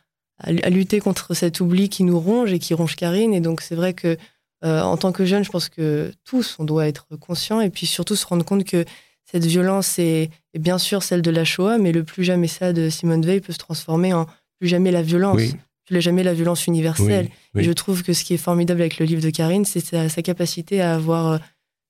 [0.70, 3.34] lutter contre cet oubli qui nous ronge et qui ronge Karine.
[3.34, 4.16] Et donc c'est vrai que
[4.64, 7.86] euh, en tant que jeune, je pense que tous, on doit être conscients et puis
[7.86, 8.84] surtout se rendre compte que
[9.24, 12.72] cette violence est, est bien sûr celle de la Shoah, mais le plus jamais ça
[12.72, 14.26] de Simone Veil peut se transformer en
[14.58, 15.42] plus jamais la violence.
[15.86, 17.30] Plus jamais la violence universelle.
[17.56, 20.22] Et je trouve que ce qui est formidable avec le livre de Karine, c'est sa,
[20.22, 21.38] capacité à avoir euh,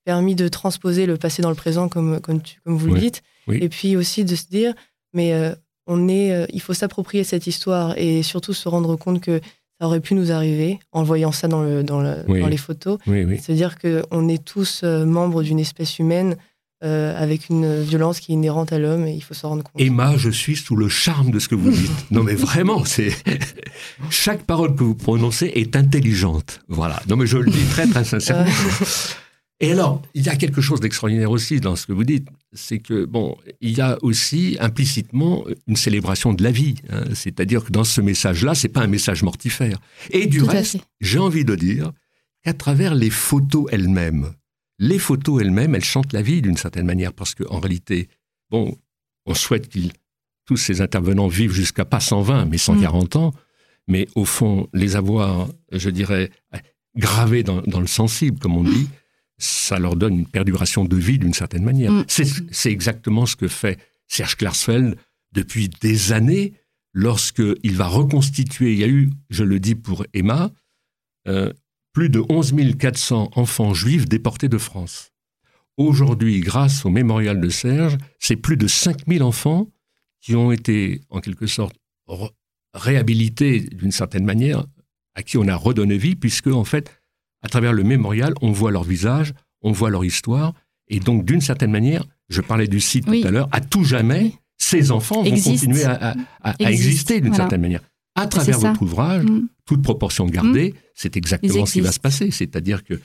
[0.04, 3.22] permis de transposer le passé dans le présent, comme, comme, comme vous le dites.
[3.50, 4.74] Et puis aussi de se dire,
[5.14, 5.54] mais euh,
[5.86, 9.40] on est, euh, il faut s'approprier cette histoire et surtout se rendre compte que
[9.80, 12.98] ça aurait pu nous arriver en voyant ça dans, le, dans, dans les photos.
[13.06, 16.36] Se dire qu'on est tous membres d'une espèce humaine
[16.84, 19.82] euh, avec une violence qui est inhérente à l'homme et il faut s'en rendre compte.
[19.82, 22.10] Emma, je suis sous le charme de ce que vous dites.
[22.12, 23.10] non mais vraiment, c'est
[24.10, 26.60] chaque parole que vous prononcez est intelligente.
[26.68, 27.02] Voilà.
[27.08, 28.44] Non mais je le dis très très sincèrement.
[29.60, 32.78] Et alors, il y a quelque chose d'extraordinaire aussi dans ce que vous dites, c'est
[32.78, 36.76] que bon, il y a aussi implicitement une célébration de la vie.
[36.90, 37.04] Hein.
[37.14, 39.78] C'est-à-dire que dans ce message-là, c'est pas un message mortifère.
[40.10, 41.90] Et du reste, j'ai envie de dire
[42.44, 44.32] qu'à travers les photos elles-mêmes,
[44.78, 48.08] les photos elles-mêmes, elles chantent la vie d'une certaine manière, parce qu'en réalité,
[48.50, 48.76] bon,
[49.26, 49.92] on souhaite qu'ils,
[50.44, 53.18] tous ces intervenants vivent jusqu'à pas 120, mais 140 mm.
[53.18, 53.34] ans,
[53.88, 56.30] mais au fond, les avoir, je dirais,
[56.96, 58.88] gravés dans, le sensible, comme on dit,
[59.38, 61.92] ça leur donne une perduration de vie d'une certaine manière.
[61.92, 62.04] Mm.
[62.08, 64.96] C'est exactement ce que fait Serge Klarsfeld
[65.32, 66.54] depuis des années,
[66.92, 70.50] lorsqu'il va reconstituer, il y a eu, je le dis pour Emma,
[71.28, 71.52] euh,
[71.92, 75.12] plus de 11 400 enfants juifs déportés de France.
[75.76, 79.68] Aujourd'hui, grâce au mémorial de Serge, c'est plus de 5 000 enfants
[80.20, 81.76] qui ont été, en quelque sorte,
[82.74, 84.64] réhabilités d'une certaine manière,
[85.14, 86.97] à qui on a redonné vie, puisque, en fait,
[87.42, 90.54] à travers le mémorial, on voit leur visage, on voit leur histoire,
[90.88, 94.32] et donc, d'une certaine manière, je parlais du site tout à l'heure, à tout jamais,
[94.56, 96.14] ces enfants vont continuer à,
[96.60, 97.80] exister d'une certaine manière
[98.18, 99.48] à travers votre ouvrage, mm.
[99.64, 100.76] toute proportion gardée, mm.
[100.94, 102.30] c'est exactement ce qui va se passer.
[102.30, 103.00] C'est-à-dire que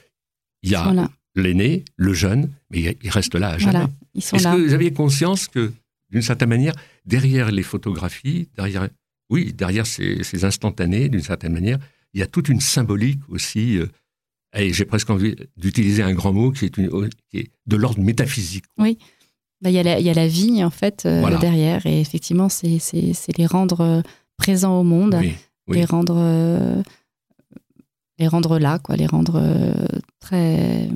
[0.64, 3.86] il y a l'aîné, le jeune, mais il reste là à jamais.
[4.16, 5.72] Est-ce que vous aviez conscience que,
[6.10, 6.74] d'une certaine manière,
[7.06, 8.88] derrière les photographies, derrière,
[9.30, 11.80] oui, derrière ces, instantanés, d'une certaine manière,
[12.14, 13.78] il y a toute une symbolique aussi.
[13.78, 13.88] Euh,
[14.56, 18.66] et j'ai presque envie d'utiliser un grand mot qui est, de l'ordre métaphysique.
[18.78, 18.98] Oui.
[19.62, 21.86] Bah, il, y a la, vie, en fait, euh, derrière.
[21.86, 22.80] Et effectivement, c'est
[23.38, 24.02] les rendre euh,
[24.38, 25.18] présents au monde,
[25.70, 26.84] les rendre euh,
[28.20, 29.74] les rendre là, quoi, les rendre euh,
[30.20, 30.90] très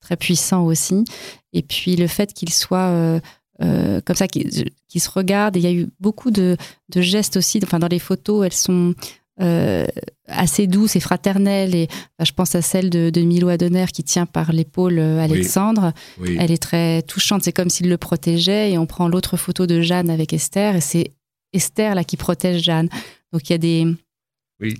[0.00, 1.04] très puissants aussi.
[1.52, 3.20] Et puis le fait qu'ils soient
[3.60, 5.56] comme ça, qu'ils se regardent.
[5.56, 6.56] il y a eu beaucoup de,
[6.88, 7.60] de, gestes aussi.
[7.62, 8.94] Enfin, dans les photos, elles sont
[9.38, 11.74] assez douces et fraternelles.
[11.74, 11.88] Et
[12.22, 15.92] je pense à celle de, de Milo Adonner qui tient par l'épaule Alexandre.
[16.24, 17.42] Elle est très touchante.
[17.44, 18.72] C'est comme s'il le protégeait.
[18.72, 20.76] Et on prend l'autre photo de Jeanne avec Esther.
[20.76, 21.12] Et c'est
[21.52, 22.88] Esther là qui protège Jeanne.
[23.32, 23.86] Donc il y a des,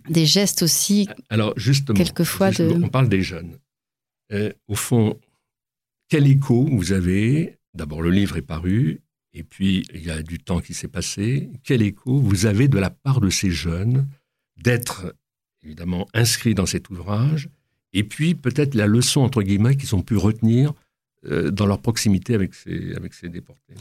[0.09, 1.09] des gestes aussi.
[1.31, 3.59] Alors justement, quelquefois on parle des jeunes.
[4.33, 5.18] Euh, au fond,
[6.09, 7.57] quel écho vous avez?
[7.75, 9.01] D'abord, le livre est paru,
[9.33, 11.51] et puis il y a du temps qui s'est passé.
[11.62, 14.07] Quel écho vous avez de la part de ces jeunes
[14.62, 15.14] d'être
[15.62, 17.49] évidemment inscrits dans cet ouvrage,
[17.92, 20.73] et puis peut-être la leçon entre guillemets qu'ils ont pu retenir
[21.27, 23.75] euh, dans leur proximité avec ces, avec ces déportés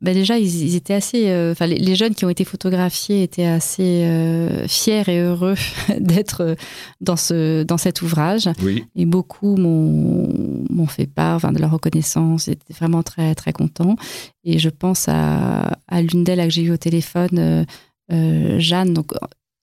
[0.00, 1.28] bah déjà, ils, étaient assez.
[1.28, 5.56] Euh, les, jeunes qui ont été photographiés étaient assez euh, fiers et heureux
[5.98, 6.54] d'être euh,
[7.00, 8.48] dans, ce, dans cet ouvrage.
[8.94, 12.46] Et beaucoup m'ont fait part de leur reconnaissance.
[12.46, 13.96] Ils étaient vraiment très, très contents.
[14.44, 17.66] Et je pense à, à l'une d'elles que j'ai eu au téléphone,
[18.08, 18.94] Jeanne.
[18.94, 19.12] Donc,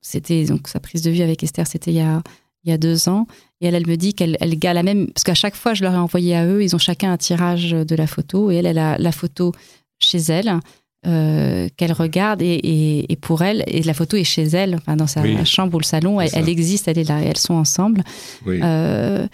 [0.06, 2.22] c'était donc sa prise de vue avec Esther, c'était il y a,
[2.64, 3.26] il y a deux ans.
[3.60, 5.08] Et elle, elle me dit qu'elle elle la même.
[5.08, 7.72] Parce qu'à chaque fois, je leur ai envoyé à eux, ils ont chacun un tirage
[7.72, 8.52] de la photo.
[8.52, 9.52] Et elle, elle a la photo
[9.98, 10.60] chez elle,
[11.08, 15.24] euh, qu'elle regarde et, pour elle, et la photo est chez elle, enfin dans sa
[15.44, 18.04] chambre ou le salon, elle, existe, elle est là, et elles sont ensemble.
[18.48, 19.28] Euh,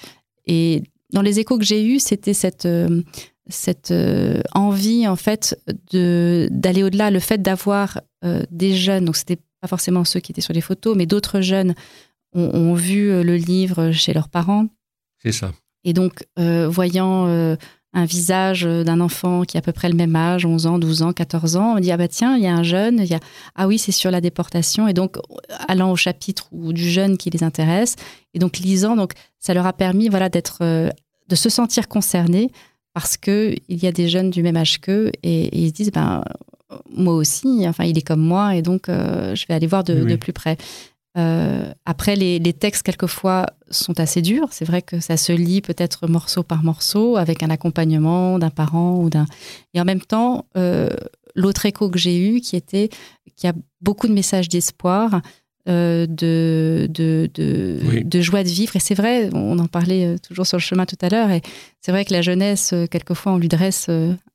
[0.46, 3.02] et dans les échos que j'ai eus, c'était cette, euh,
[3.50, 3.94] cette
[4.54, 5.60] envie en fait
[5.92, 8.00] de d'aller au-delà, le fait d'avoir
[8.52, 11.76] des jeunes, donc c'était pas forcément ceux qui étaient sur les photos, mais d'autres jeunes
[12.34, 14.68] ont, vu le livre chez leurs parents.
[15.22, 15.52] C'est ça.
[15.84, 17.28] Et donc, voyant
[17.94, 21.02] un visage d'un enfant qui a à peu près le même âge, 11 ans, 12
[21.02, 23.14] ans, 14 ans, on dit, ah bah tiens, il y a un jeune, il y
[23.14, 23.20] a,
[23.56, 24.88] ah oui, c'est sur la déportation.
[24.88, 25.18] Et donc,
[25.68, 27.98] allant au chapitre du jeune qui les intéresse,
[28.34, 30.64] et donc lisant, donc, ça leur a permis, voilà, d'être,
[31.32, 32.52] de se sentir concernés
[32.94, 35.92] parce que il y a des jeunes du même âge qu'eux et, ils se disent
[35.92, 36.24] ben
[36.90, 40.16] moi aussi enfin il est comme moi et donc euh, je vais aller voir de,
[40.16, 40.58] plus près.
[41.18, 44.48] Euh, après les, textes quelquefois sont assez durs.
[44.52, 48.98] C'est vrai que ça se lit peut-être morceau par morceau avec un accompagnement d'un parent
[48.98, 49.26] ou d'un
[49.74, 50.90] et en même temps euh,
[51.36, 52.90] l'autre écho que j'ai eu qui était
[53.36, 55.22] qui a beaucoup de messages d'espoir
[55.70, 58.76] euh, de, de, de, joie de vivre.
[58.76, 61.44] Et c'est vrai, on en parlait euh, toujours sur le chemin tout à l'heure, et
[61.82, 63.88] c'est vrai que la jeunesse, euh, quelquefois, on lui dresse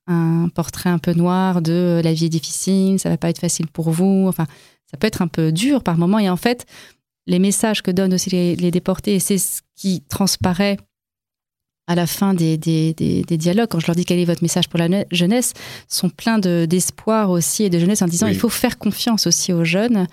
[0.06, 3.66] un portrait un peu noir de la vie est difficile, ça va pas être facile
[3.66, 4.26] pour vous.
[4.28, 4.46] Enfin,
[4.88, 6.20] ça peut être un peu dur par moment.
[6.20, 6.64] Et en fait,
[7.26, 10.76] les messages que donnent aussi les, déportés, et c'est ce qui transparaît
[11.88, 14.68] à la fin des, des, des, dialogues, quand je leur dis quel est votre message
[14.68, 15.54] pour la jeunesse,
[15.88, 19.64] sont pleins d'espoir aussi et de jeunesse en disant il faut faire confiance aussi aux
[19.64, 20.06] jeunes.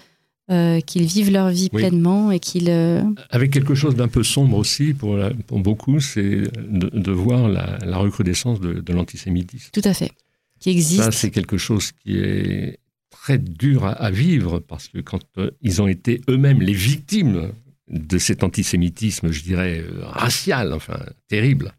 [0.51, 2.69] Euh, qu'ils vivent leur vie pleinement et qu'ils...
[2.69, 7.97] Euh, Avec quelque chose d'un peu sombre aussi pour, pour beaucoup, c'est de, voir la,
[7.97, 9.69] recrudescence de, l'antisémitisme.
[9.71, 10.11] Tout à fait,
[10.59, 11.01] qui existe.
[11.01, 12.79] Ça, c'est quelque chose qui est
[13.09, 17.53] très dur à, vivre parce que quand euh, ils ont été eux-mêmes les victimes
[17.87, 21.73] de cet antisémitisme, je dirais, racial, enfin, terrible,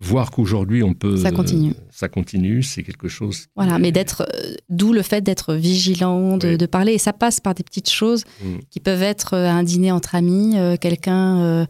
[0.00, 1.16] voir qu'aujourd'hui on peut.
[1.16, 1.74] Ça continue.
[1.90, 3.46] ça continue, c'est quelque chose.
[3.56, 4.22] Voilà, mais d'être.
[4.22, 6.92] Euh, d'où le fait d'être vigilant, de, parler.
[6.92, 8.56] Et ça passe par des petites choses mm.
[8.70, 11.66] qui peuvent être euh, un dîner entre amis, euh, quelqu'un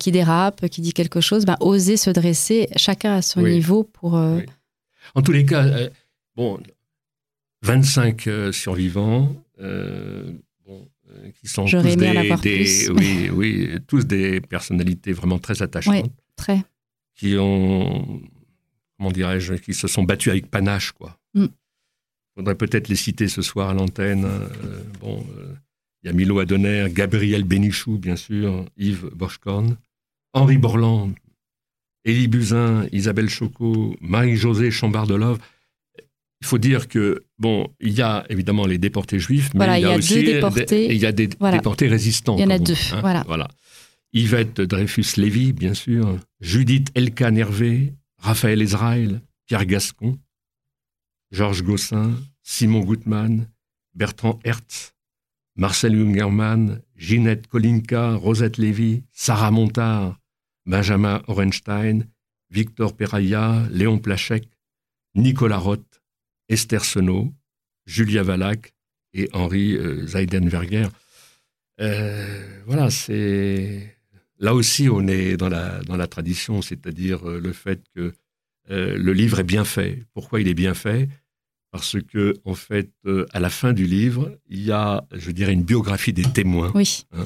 [0.00, 1.44] qui dérape, qui dit quelque chose.
[1.44, 4.14] Ben, oser se dresser, chacun à son niveau pour.
[4.14, 5.66] En tous les cas,
[6.36, 6.58] bon,
[7.62, 9.34] 25 survivants.
[10.66, 10.88] Bon,
[11.38, 11.96] qui sont tous
[12.40, 15.94] des, oui, oui, tous des personnalités vraiment très attachantes.
[15.94, 16.64] Oui, très
[17.14, 18.20] qui ont,
[18.98, 21.18] comment dirais-je, qui se sont battus avec panache, quoi.
[21.34, 21.48] Il mm.
[22.36, 24.24] faudrait peut-être les citer ce soir à l'antenne.
[24.24, 25.54] Euh, bon, euh,
[26.02, 29.76] il y a Milo Adonner, Gabriel Bénichou, bien sûr, Yves Boschkorn,
[30.34, 31.14] Henri Borland,
[32.04, 35.38] Élie Buzyn, Isabelle Chocot, Marie-Josée Chambard-Delove.
[36.42, 39.86] Il faut dire que, bon, il y a évidemment les déportés juifs, mais il y
[39.86, 42.36] a, aussi deux déportés, il y a des déportés résistants.
[42.36, 43.24] Il y en a deux, hein, voilà.
[43.26, 43.48] voilà.
[44.16, 50.20] Yvette Dreyfus-Lévy, bien sûr, Judith Elka Nervé, Raphaël Israël, Pierre Gascon,
[51.32, 53.48] Georges Gossin, Simon Gutmann,
[53.92, 54.94] Bertrand Hertz,
[55.56, 60.16] Marcel Jungermann, Ginette Kolinka, Rosette Lévy, Sarah Montard,
[60.64, 62.06] Benjamin Orenstein,
[62.50, 64.48] Victor Peraya, Léon Plachek,
[65.16, 66.02] Nicolas Roth,
[66.48, 67.32] Esther Senot,
[67.84, 68.74] Julia Valac
[69.12, 70.86] et Henri euh, Zeidenberger.
[71.80, 73.93] Euh, voilà, c'est
[74.44, 78.12] Là aussi, on est dans la, dans la tradition, c'est-à-dire euh, le fait que
[78.70, 80.02] euh, le livre est bien fait.
[80.12, 81.08] Pourquoi il est bien fait?
[81.70, 85.54] Parce que, en fait, euh, à la fin du livre, il y a, je dirais,
[85.54, 86.70] une biographie des témoins.
[86.74, 87.06] Oui.
[87.12, 87.24] Hein.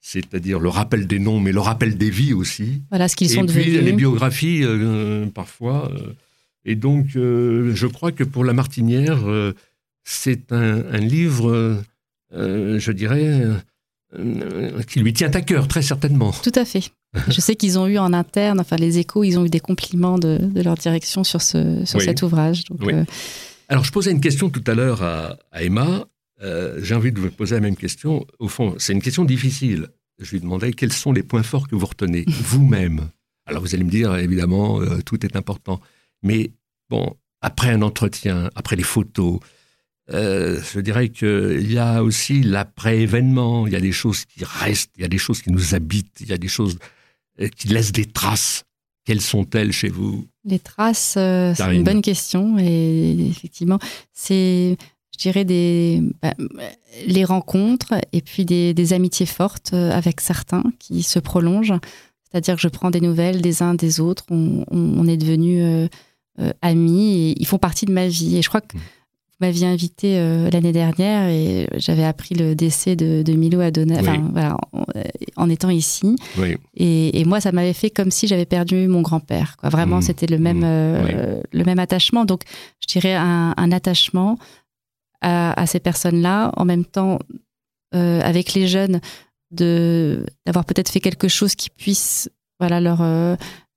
[0.00, 2.82] c'est-à-dire le rappel des noms, mais le rappel des vies aussi.
[2.88, 3.66] Voilà ce qu'ils sont devenus.
[3.66, 4.64] Et puis les biographies,
[5.34, 5.92] parfois.
[6.64, 9.18] et donc, je crois que pour La Martinière,
[10.04, 11.82] c'est un, un, livre,
[12.32, 13.42] je dirais,
[14.88, 16.32] qui lui tient à cœur, très certainement.
[16.32, 16.90] Tout à fait.
[17.28, 20.18] Je sais qu'ils ont eu en interne, enfin les échos, ils ont eu des compliments
[20.18, 22.64] de, leur direction sur, ce, sur cet ouvrage.
[22.82, 23.04] Euh,
[23.68, 26.06] Alors je posais une question tout à l'heure à, Emma.
[26.42, 28.26] Euh, j'ai envie de vous poser la même question.
[28.38, 29.88] Au fond, c'est une question difficile.
[30.18, 33.08] Je lui demandais quels sont les points forts que vous retenez vous-même?
[33.46, 35.80] Alors vous allez me dire, évidemment, tout est important.
[36.22, 36.50] Mais
[36.90, 39.40] bon, après un entretien, après les photos,
[40.12, 44.92] euh, je dirais qu'il y a aussi l'après-événement, il y a des choses qui restent,
[44.96, 46.78] il y a des choses qui nous habitent, il y a des choses
[47.40, 48.64] euh, qui laissent des traces.
[49.04, 50.26] Quelles sont-elles chez vous?
[50.44, 52.56] Les traces, euh, c'est une bonne question.
[52.58, 53.78] Et effectivement,
[54.12, 54.76] c'est,
[55.12, 56.34] je dirais, des, bah,
[57.06, 61.78] les rencontres et puis des, amitiés fortes avec certains qui se prolongent.
[62.24, 64.24] C'est-à-dire que je prends des nouvelles des uns des autres.
[64.30, 65.88] On, est devenus
[66.62, 68.36] amis et ils font partie de ma vie.
[68.36, 68.76] Et je crois que.
[68.76, 68.80] Mmh
[69.40, 74.00] m'aviez invité euh, l'année dernière et j'avais appris le décès de, Milo Adonai,
[74.32, 74.56] voilà,
[75.36, 76.16] en, étant ici.
[76.74, 79.56] Et, moi, ça m'avait fait comme si j'avais perdu mon grand-père.
[79.62, 80.02] Vraiment, mmh.
[80.02, 80.64] c'était le même, mmh.
[80.64, 82.24] euh, le même attachement.
[82.24, 82.42] Donc,
[82.80, 84.38] je dirais un, attachement
[85.20, 87.18] à, ces personnes-là, en même temps,
[87.94, 89.00] euh, avec les jeunes,
[89.50, 93.02] d'avoir peut-être fait quelque chose qui puisse voilà, leur,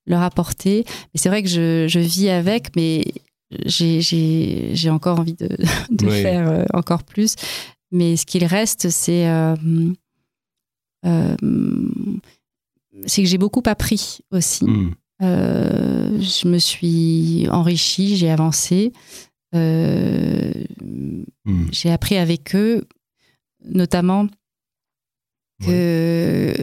[0.06, 0.86] leur apporter.
[0.88, 3.04] Mais c'est vrai que je, je vis avec, mais
[3.66, 5.50] j'ai encore envie de,
[5.90, 7.36] de faire euh, encore plus.
[7.92, 9.56] Mais ce qu'il reste, c'est euh,
[13.06, 14.66] c'est que j'ai beaucoup appris aussi.
[14.66, 14.92] Hmm.
[15.22, 18.94] je me suis enrichie, j'ai avancé.
[19.54, 20.52] Hmm.
[21.72, 22.84] J'ai appris avec eux,
[23.66, 24.28] notamment
[25.66, 26.54] que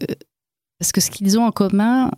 [0.79, 2.11] parce que ce qu'ils ont en commun,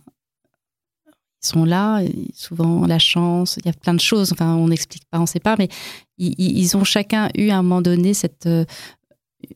[1.41, 2.01] ils sont là,
[2.33, 4.31] souvent la chance, il y a plein de choses.
[4.31, 5.69] Enfin, on n'explique pas, on ne sait pas, mais
[6.17, 8.65] ils, ont chacun eu à un moment donné cette euh,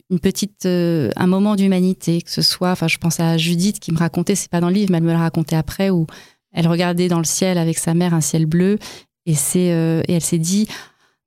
[0.10, 2.72] une petite euh, un moment d'humanité, que ce soit.
[2.72, 5.04] Enfin, je pense à Judith qui me racontait, c'est pas dans le livre, mais elle
[5.04, 6.08] me l'a raconté après, où
[6.54, 8.80] elle regardait dans le ciel avec sa mère un ciel bleu,
[9.26, 10.67] et euh, et elle s'est dit.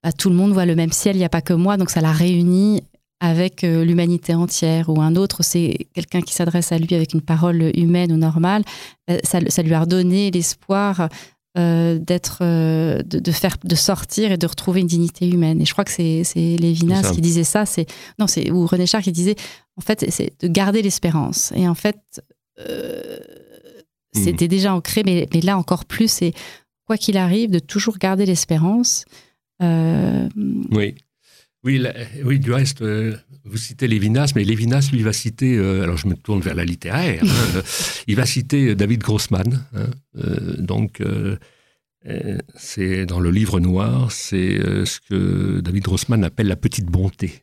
[0.03, 1.91] Bah, tout le monde voit le même ciel, il n'y a pas que moi, donc
[1.91, 2.83] ça l'a réunie
[3.21, 7.23] avec euh, l'humanité entière, ou un autre, c'est quelqu'un qui s'adresse à lui avec une
[7.23, 8.63] parole humaine ou normale,
[9.11, 11.09] euh, ça, ça lui a redonné l'espoir
[11.57, 15.63] euh, d'être, de, faire, de sortir et de retrouver une dignité humaine.
[15.63, 17.87] Et je crois que c'est, Lévinas qui disait ça, c'est
[18.19, 19.37] non, c'est ou René Char qui disait,
[19.79, 21.53] en fait, c'est de garder l'espérance.
[21.57, 21.99] Et en fait,
[24.13, 26.33] c'était déjà ancré, mais, mais, là encore plus, c'est
[26.87, 29.07] quoi qu'il arrive, de toujours garder l'espérance.
[29.63, 30.95] oui.
[31.67, 31.85] Oui,
[32.25, 36.07] oui, du reste, euh, vous citez Lévinas, mais Lévinas, lui, va citer, euh, alors je
[36.07, 37.27] me tourne vers la littéraire, hein,
[37.57, 37.63] euh,
[38.07, 39.67] il va citer David Grossman.
[39.75, 39.89] Hein,
[40.59, 41.03] donc,
[42.55, 47.43] c'est dans le livre noir, c'est ce que David Grossman appelle la petite bonté.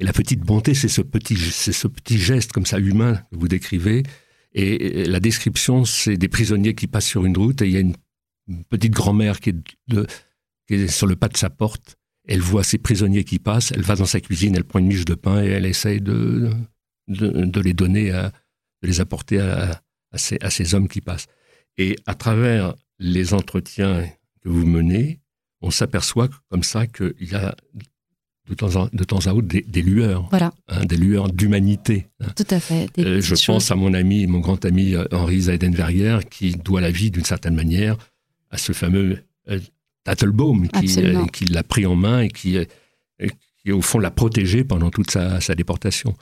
[0.00, 3.36] Et la petite bonté, c'est ce petit, c'est ce petit geste comme ça humain que
[3.36, 4.02] vous décrivez.
[4.54, 7.80] Et la description, c'est des prisonniers qui passent sur une route et il y a
[7.80, 7.94] une
[8.70, 9.52] petite grand-mère qui,
[9.90, 11.97] qui est sur le pas de sa porte
[12.28, 15.06] elle voit ses prisonniers qui passent, elle va dans sa cuisine, elle prend une miche
[15.06, 16.50] de pain et elle essaye de,
[17.08, 18.30] de, les donner, à,
[18.82, 21.26] de les apporter à, à, ces, à, ces, hommes qui passent.
[21.78, 24.06] Et à travers les entretiens
[24.42, 25.20] que vous menez,
[25.62, 27.56] on s'aperçoit comme ça qu'il y a
[28.48, 30.52] de temps, en, de temps à autre des, lueurs, voilà.
[30.68, 32.06] Hein, des lueurs d'humanité.
[32.20, 32.28] Hein.
[32.36, 32.88] Tout à fait.
[32.98, 36.90] Euh, je pense à mon ami, mon grand ami euh, Henri Zayden-Verrières, qui doit la
[36.90, 37.96] vie d'une certaine manière
[38.50, 39.18] à ce fameux
[40.08, 42.64] Tattelbaum qui, euh, qui l'a pris en main et qui, euh,
[43.62, 46.16] qui, au fond, l'a protégé pendant toute sa, déportation.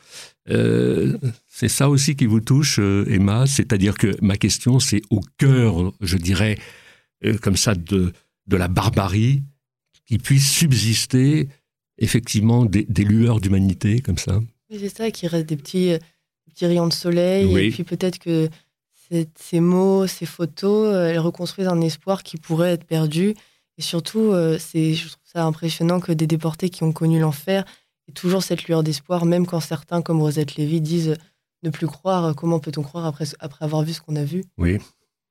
[0.51, 5.92] Euh, c'est ça aussi qui vous touche, Emma, c'est-à-dire que ma question, c'est au cœur,
[6.01, 6.59] je dirais,
[7.42, 8.12] comme ça, de,
[8.49, 9.42] de la barbarie,
[10.05, 11.49] qui puisse subsister
[11.99, 14.40] effectivement des, lueurs d'humanité comme ça?
[14.68, 15.92] c'est ça, qui reste des petits,
[16.46, 18.49] petits rayons de soleil, et puis peut-être que
[19.37, 23.35] ces mots, ces photos, elles reconstruisent un espoir qui pourrait être perdu
[23.78, 27.64] et surtout, euh, c'est, je trouve ça impressionnant que des déportés qui ont connu l'enfer
[28.08, 31.16] aient toujours cette lueur d'espoir, même quand certains, comme Rosette Lévy, disent
[31.62, 32.34] ne plus croire.
[32.34, 34.44] Comment peut-on croire après, après avoir vu ce qu'on a vu?
[34.56, 34.78] Oui,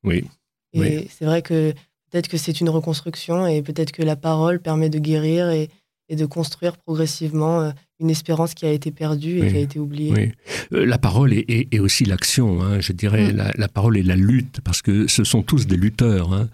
[0.04, 0.26] oui.
[0.74, 1.72] Et c'est vrai que
[2.12, 5.70] peut-être que c'est une reconstruction et peut-être que la parole permet de guérir et,
[6.10, 9.80] et de construire progressivement euh, une espérance qui a été perdue et qui a été
[9.80, 10.12] oubliée.
[10.14, 10.32] Oui.
[10.74, 13.32] Euh, la parole est, aussi l'action, hein, je dirais.
[13.32, 13.38] Mm.
[13.38, 16.34] La, la, parole est la lutte, parce que ce sont tous des lutteurs.
[16.34, 16.50] Hein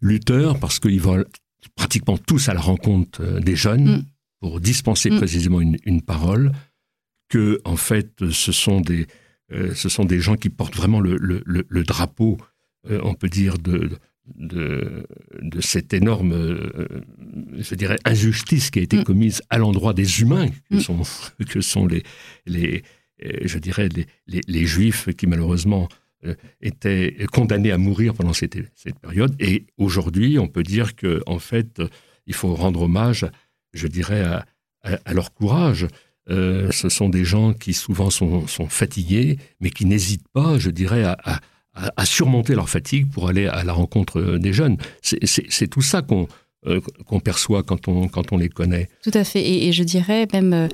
[0.00, 1.24] lutteurs parce qu'ils vont
[1.74, 4.04] pratiquement tous à la rencontre euh, des jeunes mm.
[4.40, 5.16] pour dispenser mm.
[5.16, 6.52] précisément une, parole,
[7.28, 9.06] que en fait ce sont des,
[9.52, 12.38] euh, ce sont des gens qui portent vraiment le, le, drapeau,
[12.90, 13.90] euh, on peut dire, de,
[14.36, 15.06] de,
[15.40, 16.34] de cette énorme,
[17.56, 19.04] je dirais, injustice qui a été mm.
[19.04, 21.02] commise à l'endroit des humains, que sont,
[21.48, 22.02] que sont les,
[22.46, 22.82] les,
[23.20, 25.88] je dirais, les, les, les juifs qui malheureusement
[26.26, 29.34] euh, étaient condamnés à mourir pendant cette, cette période.
[29.40, 31.80] Et aujourd'hui, on peut dire que en fait,
[32.26, 33.26] il faut rendre hommage,
[33.72, 35.86] je dirais, à, leur courage.
[36.28, 41.04] Euh, ce sont des gens qui souvent sont, fatigués, mais qui n'hésitent pas, je dirais,
[41.04, 41.40] à,
[42.04, 44.78] surmonter leur fatigue pour aller à la rencontre des jeunes.
[45.02, 46.26] C'est tout ça qu'on
[46.66, 46.80] euh,
[47.22, 48.88] perçoit quand on, quand on les connaît.
[49.02, 49.46] Tout à fait.
[49.46, 50.68] Et, je dirais même,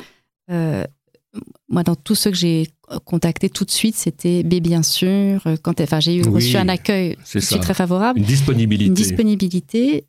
[1.69, 2.69] moi, dans tous ceux que j'ai
[3.05, 5.43] contactés tout de suite, c'était B, bien sûr.
[5.63, 7.17] Quand, enfin, j'ai eu reçu un accueil
[7.61, 8.19] très favorable.
[8.19, 8.89] Une disponibilité.
[8.89, 10.07] Une disponibilité.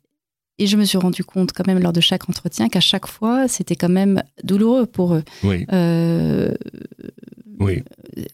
[0.58, 3.48] Et je me suis rendu compte quand même lors de chaque entretien qu'à chaque fois,
[3.48, 5.24] c'était quand même douloureux pour eux.
[5.42, 5.66] Oui.
[5.72, 6.54] Euh,
[7.58, 7.82] oui.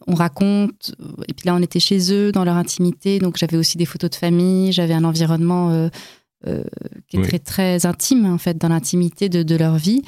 [0.06, 0.94] On raconte,
[1.28, 4.10] et puis là on était chez eux, dans leur intimité, donc j'avais aussi des photos
[4.10, 5.88] de famille, j'avais un environnement euh,
[6.46, 6.62] euh,
[7.08, 10.02] qui est très, très intime en fait, dans l'intimité de, de, leur vie.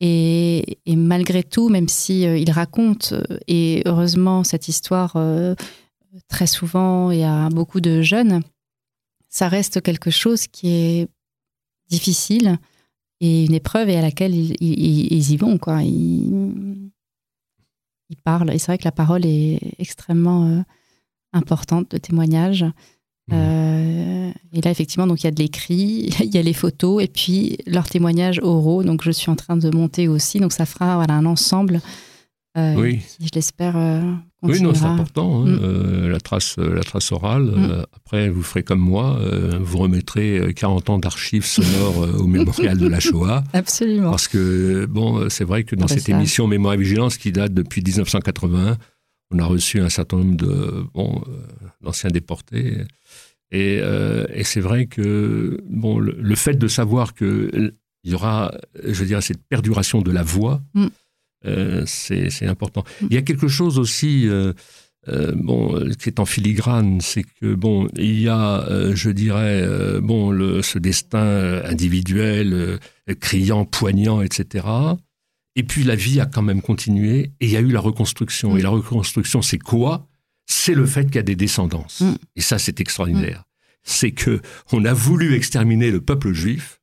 [0.00, 5.54] Et, malgré tout, même si euh, il raconte, euh, et heureusement cette histoire euh,
[6.28, 8.40] très souvent et à beaucoup de jeunes,
[9.28, 11.08] ça reste quelque chose qui est
[11.88, 12.58] difficile
[13.20, 15.58] et une épreuve et à laquelle ils, y vont.
[15.58, 15.82] Quoi.
[15.82, 16.90] Ils,
[18.24, 18.50] parlent.
[18.50, 20.64] Et c'est vrai que la parole est extrêmement
[21.32, 22.64] importante, de témoignage.
[23.30, 23.34] Mmh.
[23.34, 27.02] Euh, et là, effectivement, donc il y a de l'écrit, il y a les photos
[27.02, 28.82] et puis leurs témoignages oraux.
[28.82, 30.40] Donc je suis en train de monter aussi.
[30.40, 31.80] Donc ça fera voilà, un ensemble
[32.56, 33.00] oui.
[33.20, 33.76] je l'espère,
[34.42, 36.08] Oui, non, c'est important, hein, mm.
[36.08, 37.44] la, trace, la trace orale.
[37.44, 37.86] Mm.
[37.96, 39.18] après, vous ferez comme moi,
[39.60, 43.44] vous remettrez 40 ans d'archives sonores au mémorial de la Shoah.
[43.52, 44.10] Absolument.
[44.10, 47.82] Parce que, bon, c'est vrai que dans cette émission Mémoire et Vigilance, qui date depuis
[47.82, 48.76] 1981,
[49.30, 51.22] on a reçu un certain nombre de, bon,
[51.80, 52.78] d'anciens déportés.
[53.52, 57.72] Et, et c'est vrai que bon, le, fait de savoir que
[58.04, 58.52] il y aura,
[58.82, 60.60] je dirais, cette perduration de la voix.
[60.74, 60.86] Mm.
[61.46, 62.84] Euh, c'est important.
[63.00, 63.06] Mm.
[63.10, 64.52] Il y a quelque chose aussi, euh,
[65.08, 69.66] euh, bon, qui est en filigrane, c'est que bon, il y a, je dirais,
[70.00, 72.78] bon, le, ce destin individuel,
[73.20, 74.66] criant, poignant, etc.
[75.56, 78.56] Et puis la vie a quand même continué, et il y a eu la reconstruction.
[78.56, 78.64] Et mm.
[78.64, 80.08] la reconstruction, c'est quoi?
[80.46, 82.02] C'est le fait qu'il y a des descendances.
[82.36, 83.44] Et ça, c'est extraordinaire.
[83.82, 84.40] C'est que
[84.72, 86.80] on a voulu exterminer le peuple juif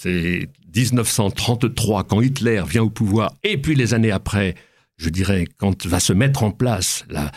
[0.00, 4.54] c'est 1933 quand Hitler vient au pouvoir, et puis les années après,
[4.96, 7.32] je dirais, quand va se mettre en place la,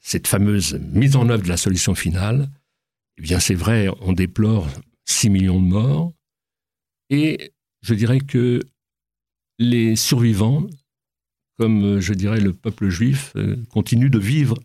[0.00, 2.48] cette fameuse mise en œuvre de la solution finale,
[3.18, 4.66] eh bien c'est vrai, on déplore
[5.04, 6.14] 6 millions de morts,
[7.10, 7.52] et
[7.82, 8.62] je dirais que
[9.58, 10.66] les survivants,
[11.58, 14.56] comme je dirais le peuple juif, euh, continuent de vivre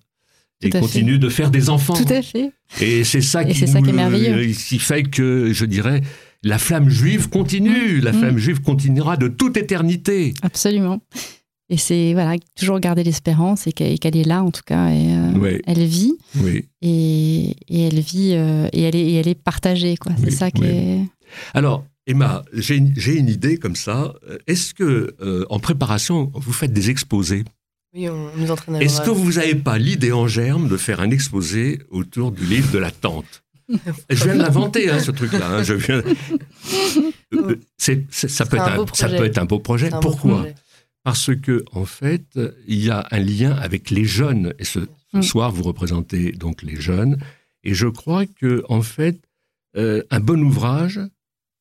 [0.61, 1.93] et continuent de faire des enfants.
[1.93, 2.51] Tout à fait.
[2.81, 4.53] Et c'est ça, qui, ça qui, est merveilleux.
[4.53, 6.01] qui fait que, je dirais,
[6.43, 10.33] la flamme juive continue, la flamme juive continuera de toute éternité.
[10.41, 11.01] Absolument.
[11.69, 14.89] Et c'est voilà, toujours garder l'espérance et qu'elle est là en tout cas.
[14.89, 16.17] Et, euh, Elle vit.
[16.35, 16.65] Oui.
[16.81, 19.95] Et, elle vit euh, et, elle est, elle est partagée.
[19.95, 20.11] quoi.
[20.21, 20.99] C'est ça qui est.
[21.53, 24.15] Alors, Emma, j'ai une idée comme ça.
[24.47, 27.43] Est-ce que euh, en préparation, vous faites des exposés?
[27.93, 31.01] Oui, on nous entraîne à Est-ce que vous n'avez pas l'idée en germe de faire
[31.01, 33.43] un exposé autour du livre de la tante?
[34.09, 35.47] Je viens de l'inventer, hein, ce truc-là.
[35.47, 36.01] Hein, je viens...
[37.77, 39.89] Ça, peut être un, ça peut être un beau projet.
[40.01, 40.45] Pourquoi?
[41.03, 44.53] Parce que en fait, il y a un lien avec les jeunes.
[44.59, 44.79] Et ce,
[45.13, 45.21] mm.
[45.21, 47.17] soir, vous représentez donc les jeunes.
[47.63, 49.19] Et je crois que en fait,
[49.77, 50.99] euh, un bon ouvrage,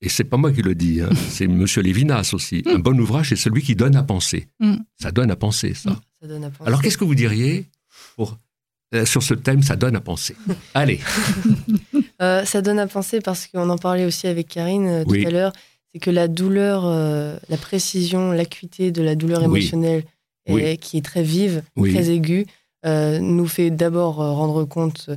[0.03, 2.62] et c'est pas moi qui le dis, hein, c'est Monsieur Lévinas aussi.
[2.66, 4.48] Un bon ouvrage, c'est celui qui donne à penser.
[4.59, 4.76] Mm.
[5.01, 6.01] Ça donne à penser, ça.
[6.20, 6.68] ça donne à penser.
[6.68, 7.66] Alors, qu'est-ce que vous diriez
[8.16, 8.38] pour
[8.94, 10.36] euh, sur ce thème, ça donne à penser?
[10.74, 11.01] Allez.
[12.22, 15.30] Euh, ça donne à penser parce qu'on en parlait aussi avec Karine euh, tout à
[15.30, 15.53] l'heure,
[15.92, 20.05] c'est que la douleur, la précision, l'acuité de la douleur émotionnelle
[20.46, 22.46] qui est très vive, très aiguë,
[22.84, 25.11] nous fait d'abord rendre compte,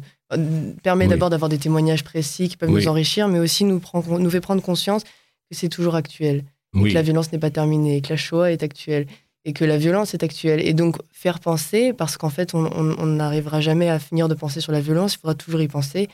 [0.82, 4.30] permet d'abord d'avoir des témoignages précis qui peuvent nous enrichir, mais aussi nous, prend, nous
[4.30, 8.18] fait prendre conscience que c'est toujours actuel, que la violence n'est pas terminée, que la
[8.18, 9.08] Shoah est actuelle
[9.46, 10.66] et que la violence est actuelle.
[10.66, 14.72] Et donc, faire penser, parce qu'en fait, on n'arrivera jamais à finir de penser sur
[14.72, 16.08] la violence, il faudra toujours y penser,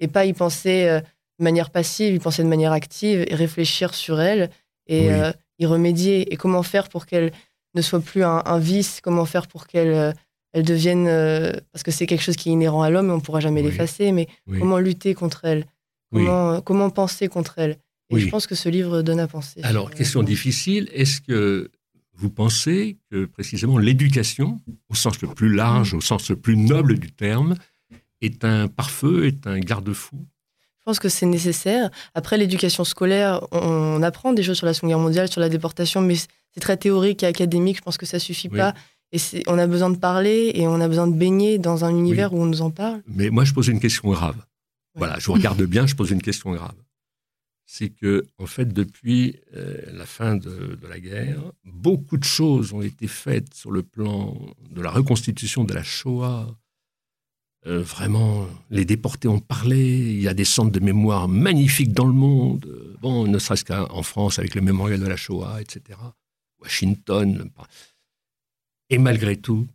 [0.00, 1.00] et pas y penser euh,
[1.38, 4.50] de manière passive, y penser de manière active, et réfléchir sur elle,
[4.86, 6.32] et euh, y remédier.
[6.32, 7.32] Et comment faire pour qu'elle
[7.74, 10.12] ne soit plus un, vice, comment faire pour qu'elle euh,
[10.56, 11.04] elle devienne...
[11.72, 13.62] parce que c'est quelque chose qui est inhérent à l'homme, et on ne pourra jamais
[13.62, 14.26] l'effacer, mais
[14.58, 15.66] comment lutter contre elle
[16.10, 17.78] comment, comment penser contre elle
[18.10, 19.60] et je pense que ce livre donne à penser.
[19.62, 21.70] Alors, question difficile, est-ce que
[22.14, 26.98] vous pensez que précisément l'éducation, au sens le plus large, au sens le plus noble
[26.98, 27.56] du terme,
[28.20, 30.16] est un pare-feu, est un garde-fou?
[30.78, 31.90] Je pense que c'est nécessaire.
[32.14, 36.00] Après l'éducation scolaire, on, apprend des choses sur la Seconde Guerre mondiale, sur la déportation,
[36.00, 37.78] mais c'est très théorique et académique.
[37.78, 38.72] Je pense que ça suffit pas.
[39.12, 42.32] Et on a besoin de parler et on a besoin de baigner dans un univers
[42.34, 43.02] où on nous en parle.
[43.06, 44.36] Mais moi, je pose une question grave.
[44.94, 46.74] Voilà, je vous regarde bien, je pose une question grave
[47.66, 52.80] c'est que, en fait, depuis euh, la fin de, la guerre, beaucoup de choses ont
[52.80, 54.36] été faites sur le plan
[54.70, 56.46] de la reconstitution de la Shoah.
[57.66, 59.98] Euh, vraiment, les déportés ont parlé.
[59.98, 62.96] Il y a des centres de mémoire magnifiques dans le monde.
[63.02, 65.98] Bon, ne serait-ce qu'en France avec le mémorial de la Shoah, etc.
[66.62, 67.50] Washington.
[68.90, 69.66] Et malgré tout,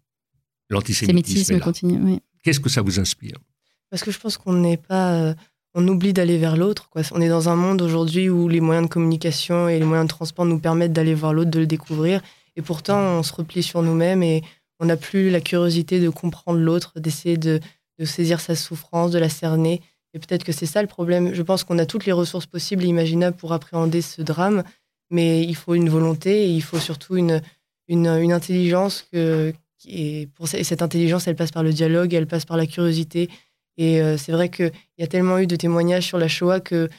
[0.70, 2.20] l'antisémitisme continue.
[2.44, 3.38] Qu'est-ce que ça vous inspire?
[3.90, 5.34] Parce que je pense qu'on n'est pas euh,
[5.74, 6.90] on oublie d'aller vers l'autre.
[7.12, 10.14] On est dans un monde aujourd'hui où les moyens de communication et les moyens de
[10.14, 12.22] transport nous permettent d'aller voir l'autre, de le découvrir.
[12.56, 14.44] Et pourtant, on se replie sur nous-mêmes et
[14.80, 17.60] on n'a plus la curiosité de comprendre l'autre, d'essayer de,
[18.04, 19.82] saisir sa souffrance, de la cerner.
[20.14, 21.34] Et peut-être que c'est ça le problème.
[21.34, 24.64] Je pense qu'on a toutes les ressources possibles et imaginables pour appréhender ce drame,
[25.10, 27.42] mais il faut une volonté et il faut surtout une,
[27.92, 29.54] une, intelligence que,
[29.86, 33.30] et, pour, et cette intelligence, elle passe par le dialogue, elle passe par la curiosité,
[33.78, 36.90] et euh, c'est vrai qu'il y a tellement eu de témoignages sur la Shoah que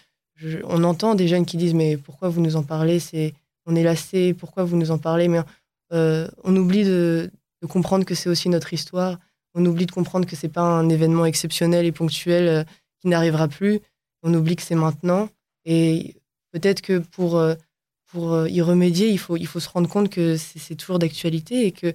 [0.64, 2.98] on entend des jeunes qui disent mais pourquoi vous nous en parlez?
[2.98, 3.34] C'est
[3.66, 4.34] on est lassé.
[4.34, 5.28] Pourquoi vous nous en parlez?
[5.28, 5.40] Mais
[5.92, 7.30] euh, on oublie de,
[7.68, 9.18] comprendre que c'est aussi notre histoire.
[9.54, 12.64] On oublie de comprendre que c'est pas un événement exceptionnel et ponctuel euh,
[13.00, 13.78] qui n'arrivera plus.
[14.24, 15.28] On oublie que c'est maintenant.
[15.64, 16.16] Et
[16.50, 17.40] peut-être que pour
[18.12, 21.72] pour y remédier, il faut, il faut se rendre compte que c'est toujours d'actualité et
[21.72, 21.92] que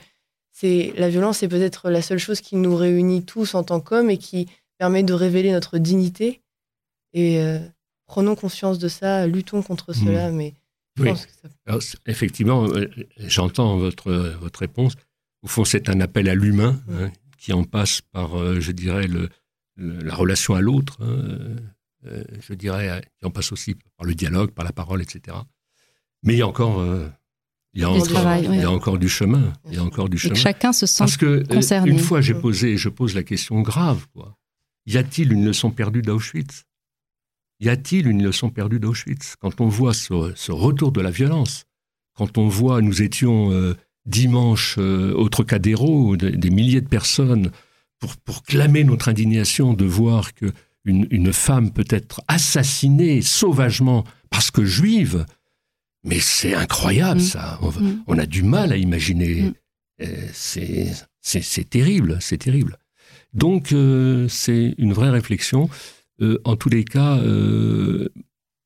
[0.51, 4.09] c'est la violence est peut-être la seule chose qui nous réunit tous en tant qu'hommes
[4.09, 4.47] et qui
[4.79, 6.41] permet de révéler notre dignité.
[7.13, 7.39] Et
[8.07, 10.05] prenons conscience de ça, luttons contre mmh.
[10.05, 10.53] cela, mais
[10.99, 11.11] oui.
[12.05, 14.93] effectivement, euh, j'entends votre, votre réponse.
[15.43, 19.07] Au fond, c'est un appel à l'humain hein, qui en passe par, euh, je dirais,
[19.07, 19.29] le,
[19.77, 20.97] la relation à l'autre.
[21.01, 21.55] Hein,
[22.05, 25.37] euh, je dirais, qui en passe aussi par le dialogue, par la parole, etc.
[26.23, 26.83] Mais il y a encore,
[27.73, 29.53] il y a encore, il y a encore du chemin.
[29.69, 30.33] Il y a encore du chemin.
[30.33, 31.91] que chacun se sent Parce que concerné.
[31.91, 34.07] une fois, j'ai posé, je pose la question grave.
[34.13, 34.35] Quoi.
[34.87, 36.63] Y a-t-il une leçon perdue d'Auschwitz?
[37.59, 39.35] Y a-t-il une leçon perdue d'Auschwitz?
[39.39, 41.65] Quand on voit ce, retour de la violence,
[42.13, 47.51] quand on voit, nous étions euh, dimanche euh, au Trocadéro, des milliers de personnes,
[47.99, 50.47] pour, pour, clamer notre indignation de voir que
[50.85, 55.25] une, femme peut être assassinée sauvagement parce que juive,
[56.07, 57.23] mais c'est incroyable mm.
[57.23, 57.59] ça.
[57.61, 58.03] Mm.
[58.07, 59.43] On, a du mal à imaginer.
[59.43, 59.53] Mm.
[60.01, 60.27] Euh,
[61.21, 62.77] c'est terrible, c'est terrible.
[63.33, 63.67] Donc
[64.29, 65.69] c'est une vraie réflexion.
[66.21, 67.17] Euh, en tous les cas.
[67.17, 68.09] Euh,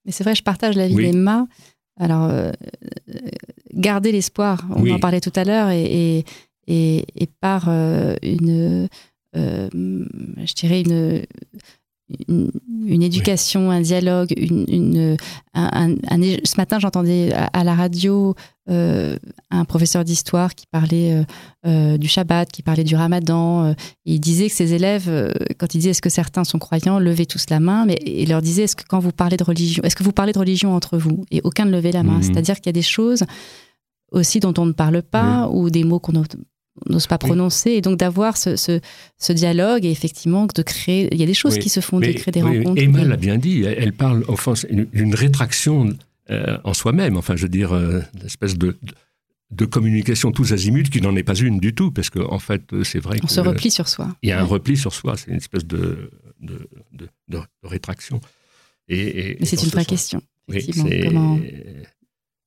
[0.05, 1.11] Mais c'est vrai, je partage l'avis oui.
[1.11, 1.47] d'Emma.
[1.99, 2.51] Alors, euh,
[3.73, 6.23] garder l'espoir, on en parlait tout à l'heure, et,
[6.67, 8.87] et, et, par une,
[9.33, 11.25] je dirais, une,
[12.27, 15.17] une, éducation, un dialogue, une,
[15.53, 15.95] un,
[16.43, 18.35] ce matin j'entendais à, la radio
[18.69, 19.17] euh,
[19.49, 21.23] un professeur d'histoire qui parlait euh,
[21.65, 23.75] euh, du Shabbat, qui parlait du Ramadan.
[24.05, 25.09] il disait que ses élèves,
[25.57, 28.41] quand il disait est-ce que certains sont croyants, levaient tous la main, mais il leur
[28.41, 30.97] disait est-ce que quand vous parlez de religion, est-ce que vous parlez de religion entre
[30.97, 31.25] vous?
[31.31, 32.17] Et aucun ne levait la main.
[32.17, 32.23] Mhm.
[32.23, 33.23] C'est-à-dire qu'il y a des choses
[34.11, 36.15] aussi dont on ne parle pas ou des mots qu'on
[36.87, 37.71] n'ose pas prononcer.
[37.71, 41.07] Et donc d'avoir ce, ce, dialogue et effectivement de créer.
[41.11, 42.81] Il y a des choses qui se font, de créer des rencontres.
[42.81, 45.89] Emma l'a bien dit, elle, parle enfin d'une rétraction
[46.29, 47.17] euh, en soi-même.
[47.17, 48.77] Enfin, je veux dire, euh, une espèce de,
[49.51, 52.63] de communication tous azimuts qui n'en est pas une du tout, parce qu'en en fait,
[52.83, 54.15] c'est vrai On se replie sur soi.
[54.21, 56.67] Il y a un repli sur soi, c'est une espèce de, de,
[57.27, 58.21] de, rétraction.
[58.87, 60.21] Et, Mais c'est une vraie question,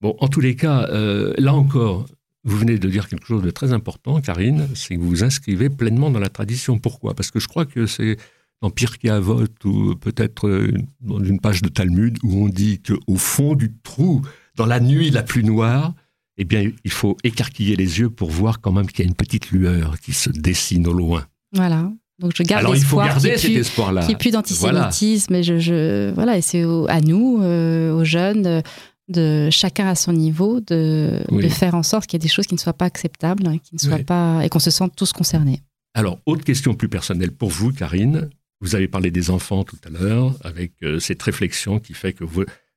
[0.01, 2.05] Bon, en tous les cas, euh, là encore,
[2.45, 5.71] vous venez de dire quelque chose de très important, Karine, c'est que vous vous inscrivez
[5.71, 6.79] pleinement dans la tradition.
[6.79, 7.15] Pourquoi?
[7.15, 8.19] Parce que je crois que c'est
[8.61, 13.17] dans Pirkei Avot ou peut-être euh, dans une page de Talmud où on dit qu'au
[13.17, 14.23] fond du trou,
[14.57, 15.95] dans la nuit la plus noire,
[16.37, 19.15] eh bien, il faut écarquiller les yeux pour voir quand même qu'il y a une
[19.15, 21.27] petite lueur qui se dessine au loin.
[21.53, 21.91] Voilà.
[22.19, 24.07] Donc je garde Alors il faut garder cet espoir-là.
[24.07, 25.35] Qui est plus d'antisémitisme.
[25.35, 28.63] Et je, je, voilà, et c'est à nous, euh, aux jeunes,
[29.09, 32.55] de chacun à son niveau, de, faire en sorte qu'il y ait des choses qui
[32.55, 35.61] ne soient pas acceptables, hein, qui ne soient pas et qu'on se sente tous concernés.
[35.95, 38.31] Alors, autre question plus personnelle pour vous, Karine.
[38.61, 42.25] Vous avez parlé des enfants tout à l'heure, avec euh, cette réflexion qui fait que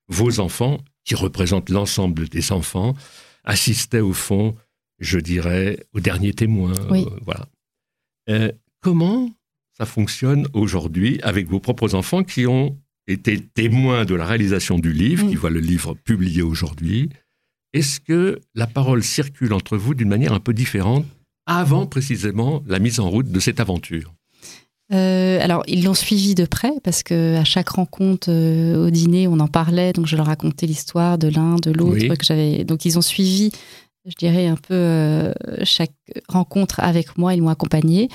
[0.09, 2.93] vos, enfants, qui représentent l'ensemble des enfants,
[3.43, 4.55] assistaient au fond,
[4.99, 6.73] je dirais, au dernier témoin.
[6.91, 7.47] Euh, voilà.
[8.29, 8.51] Euh,
[8.81, 9.29] comment
[9.77, 14.91] ça fonctionne aujourd'hui avec vos propres enfants qui ont était témoin de la réalisation du
[14.91, 17.09] livre, qui voit le livre publié aujourd'hui.
[17.73, 21.05] Est-ce que la parole circule entre vous d'une manière un peu différente
[21.45, 24.13] avant précisément la mise en route de cette aventure?
[24.93, 29.27] Euh, alors, ils l'ont suivi de près parce que à chaque rencontre euh, au dîner,
[29.27, 29.91] on en parlait.
[29.93, 32.15] Donc, je leur racontais l'histoire de l'un, de l'autre.
[32.15, 32.63] Que j'avais.
[32.63, 33.51] Donc, ils ont suivi,
[34.05, 35.33] je dirais un peu euh,
[35.63, 35.91] chaque
[36.29, 37.33] rencontre avec moi.
[37.33, 38.07] Ils m'ont accompagné.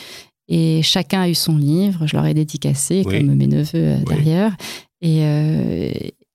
[0.55, 4.55] Et chacun a eu son livre, je leur ai dédicacé, comme mes neveux euh, derrière.
[5.01, 5.91] Et, euh,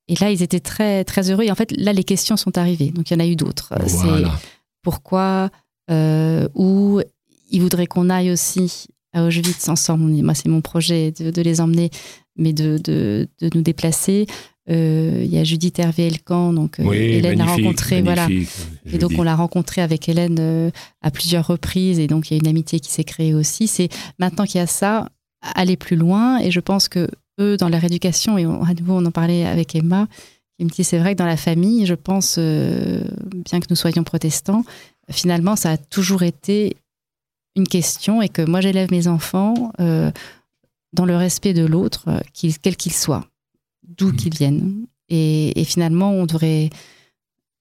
[0.07, 1.43] et, là, ils étaient très, très heureux.
[1.43, 2.89] Et en fait, là, les questions sont arrivées.
[2.89, 3.75] Donc, il y en a eu d'autres.
[3.85, 4.23] C'est
[4.81, 5.51] pourquoi,
[5.91, 6.99] euh, où
[7.51, 10.05] ils voudraient qu'on aille aussi à Auschwitz ensemble.
[10.23, 11.91] Moi, c'est mon projet de, de, les emmener,
[12.35, 14.25] mais de, de, de nous déplacer.
[14.69, 18.27] Euh, il y a Judith Hervé Elkan, donc euh, Hélène l'a rencontré, voilà.
[18.85, 22.37] Et donc on l'a rencontré avec Hélène euh, à plusieurs reprises, et donc il y
[22.37, 23.67] a une amitié qui s'est créée aussi.
[23.67, 23.89] C'est
[24.19, 25.09] maintenant qu'il y a ça,
[25.41, 27.07] aller plus loin, et je pense que
[27.39, 30.07] eux, dans leur éducation, et à nouveau on en parlait avec Emma,
[30.57, 34.03] qui me dit c'est vrai que dans la famille, je pense, bien que nous soyons
[34.03, 34.65] protestants,
[35.09, 36.75] finalement ça a toujours été
[37.55, 42.21] une question, et que moi j'élève mes enfants dans le respect de l'autre,
[42.61, 43.25] quel qu'il soit
[43.87, 44.85] d'où qu'ils viennent.
[45.09, 46.69] Et, finalement, on devrait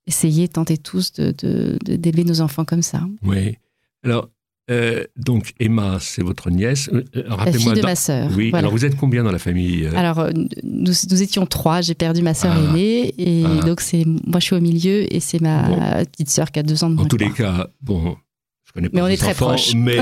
[0.07, 3.07] essayer, tenter tous d'élever de, d'élever nos enfants comme ça.
[3.23, 3.57] Oui.
[4.03, 4.29] Alors,
[4.69, 6.91] euh, donc Emma, c'est votre nièce.
[6.93, 8.31] Euh, euh, la fille de ma sœur.
[8.37, 8.51] Oui.
[8.53, 10.29] Alors vous êtes combien dans la famille Alors
[10.65, 11.83] nous, nous, étions trois.
[11.83, 12.61] J'ai perdu ma sœur ah.
[12.61, 13.65] aînée et ah.
[13.65, 16.83] donc c'est moi je suis au milieu et c'est ma petite sœur qui a deux
[16.83, 17.05] ans de moins.
[17.05, 18.17] En tous les cas, bon,
[18.65, 18.97] je connais pas.
[18.97, 19.75] Mais on est très proches.
[19.77, 19.99] Mais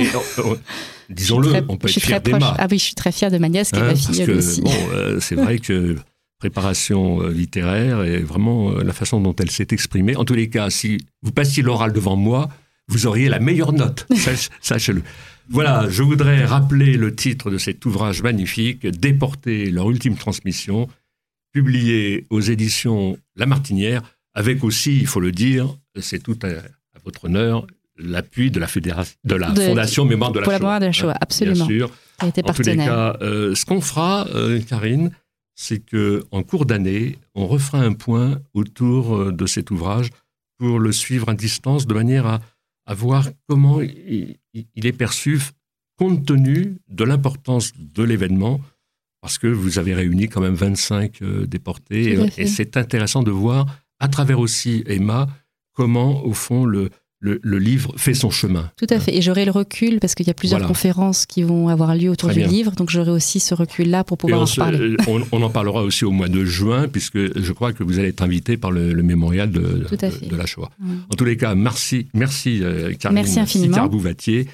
[1.10, 2.56] disons-le, on peut être fier d'Emma.
[2.58, 4.62] Ah oui, je suis très fière de ma nièce qui est hein, ma fille aussi.
[4.62, 4.70] Bon,
[5.20, 5.96] c'est vrai que
[6.44, 10.14] préparation euh, littéraire et vraiment la façon dont elle s'est exprimée.
[10.14, 12.50] En tous les cas, si vous passiez l'oral devant moi,
[12.86, 14.06] vous auriez la meilleure note,
[14.60, 15.02] sachez-le.
[15.48, 20.86] Voilà, je voudrais rappeler le titre de cet ouvrage magnifique, Déporter leur ultime transmission,
[21.50, 24.02] publié aux éditions La Martinière,
[24.34, 26.48] avec aussi, il faut le dire, c'est tout à,
[27.06, 27.66] votre honneur,
[27.96, 30.58] l'appui de la, fédération, de la Fondation Mémoire de la Shoah.
[30.58, 31.66] Mémoire de la Shoah, absolument.
[31.66, 31.90] Bien sûr.
[32.18, 32.42] A été.
[32.44, 35.10] En tous les cas, euh, ce qu'on fera, euh, Karine,
[35.54, 40.10] c'est que en cours d'année, on refera un point autour euh, de cet ouvrage
[40.58, 42.40] pour le suivre à distance de manière à,
[42.86, 45.40] à voir comment il, il, est perçu
[45.96, 48.60] compte tenu de l'importance de l'événement
[49.20, 53.66] parce que vous avez réuni quand même 25 déportés et c'est intéressant de voir
[54.00, 55.28] à travers aussi Emma
[55.72, 56.90] comment au fond le,
[57.24, 58.70] le, livre fait son chemin.
[58.76, 59.16] Tout à fait.
[59.16, 62.30] Et j'aurai le recul parce qu'il y a plusieurs conférences qui vont avoir lieu autour
[62.30, 62.72] du livre.
[62.72, 64.78] Donc j'aurai aussi ce recul-là pour pouvoir en parler.
[64.78, 68.08] Euh, on, en parlera aussi au mois de juin puisque je crois que vous allez
[68.08, 70.70] être invité par le, mémorial de, de, la Shoah.
[71.10, 73.86] En tous les cas, merci, merci euh, merci infiniment.
[73.86, 74.46] Bouvatier.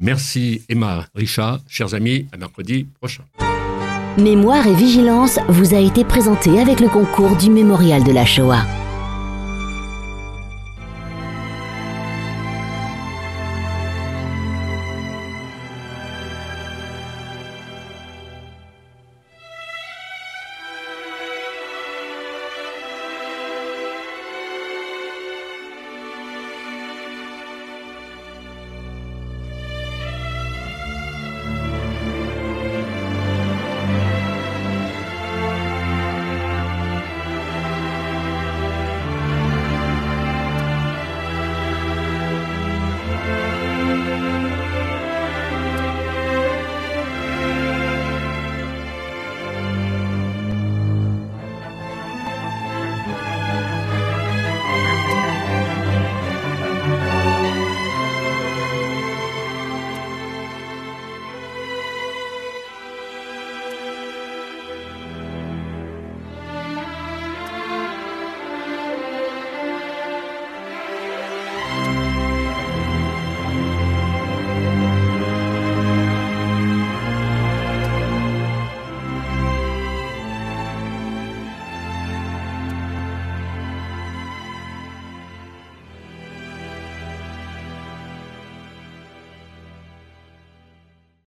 [0.00, 1.60] Merci Emma Richard.
[1.68, 3.22] Chers amis, à mercredi prochain.
[4.18, 8.64] Mémoire et vigilance vous a été présenté avec le concours du mémorial de la Shoah.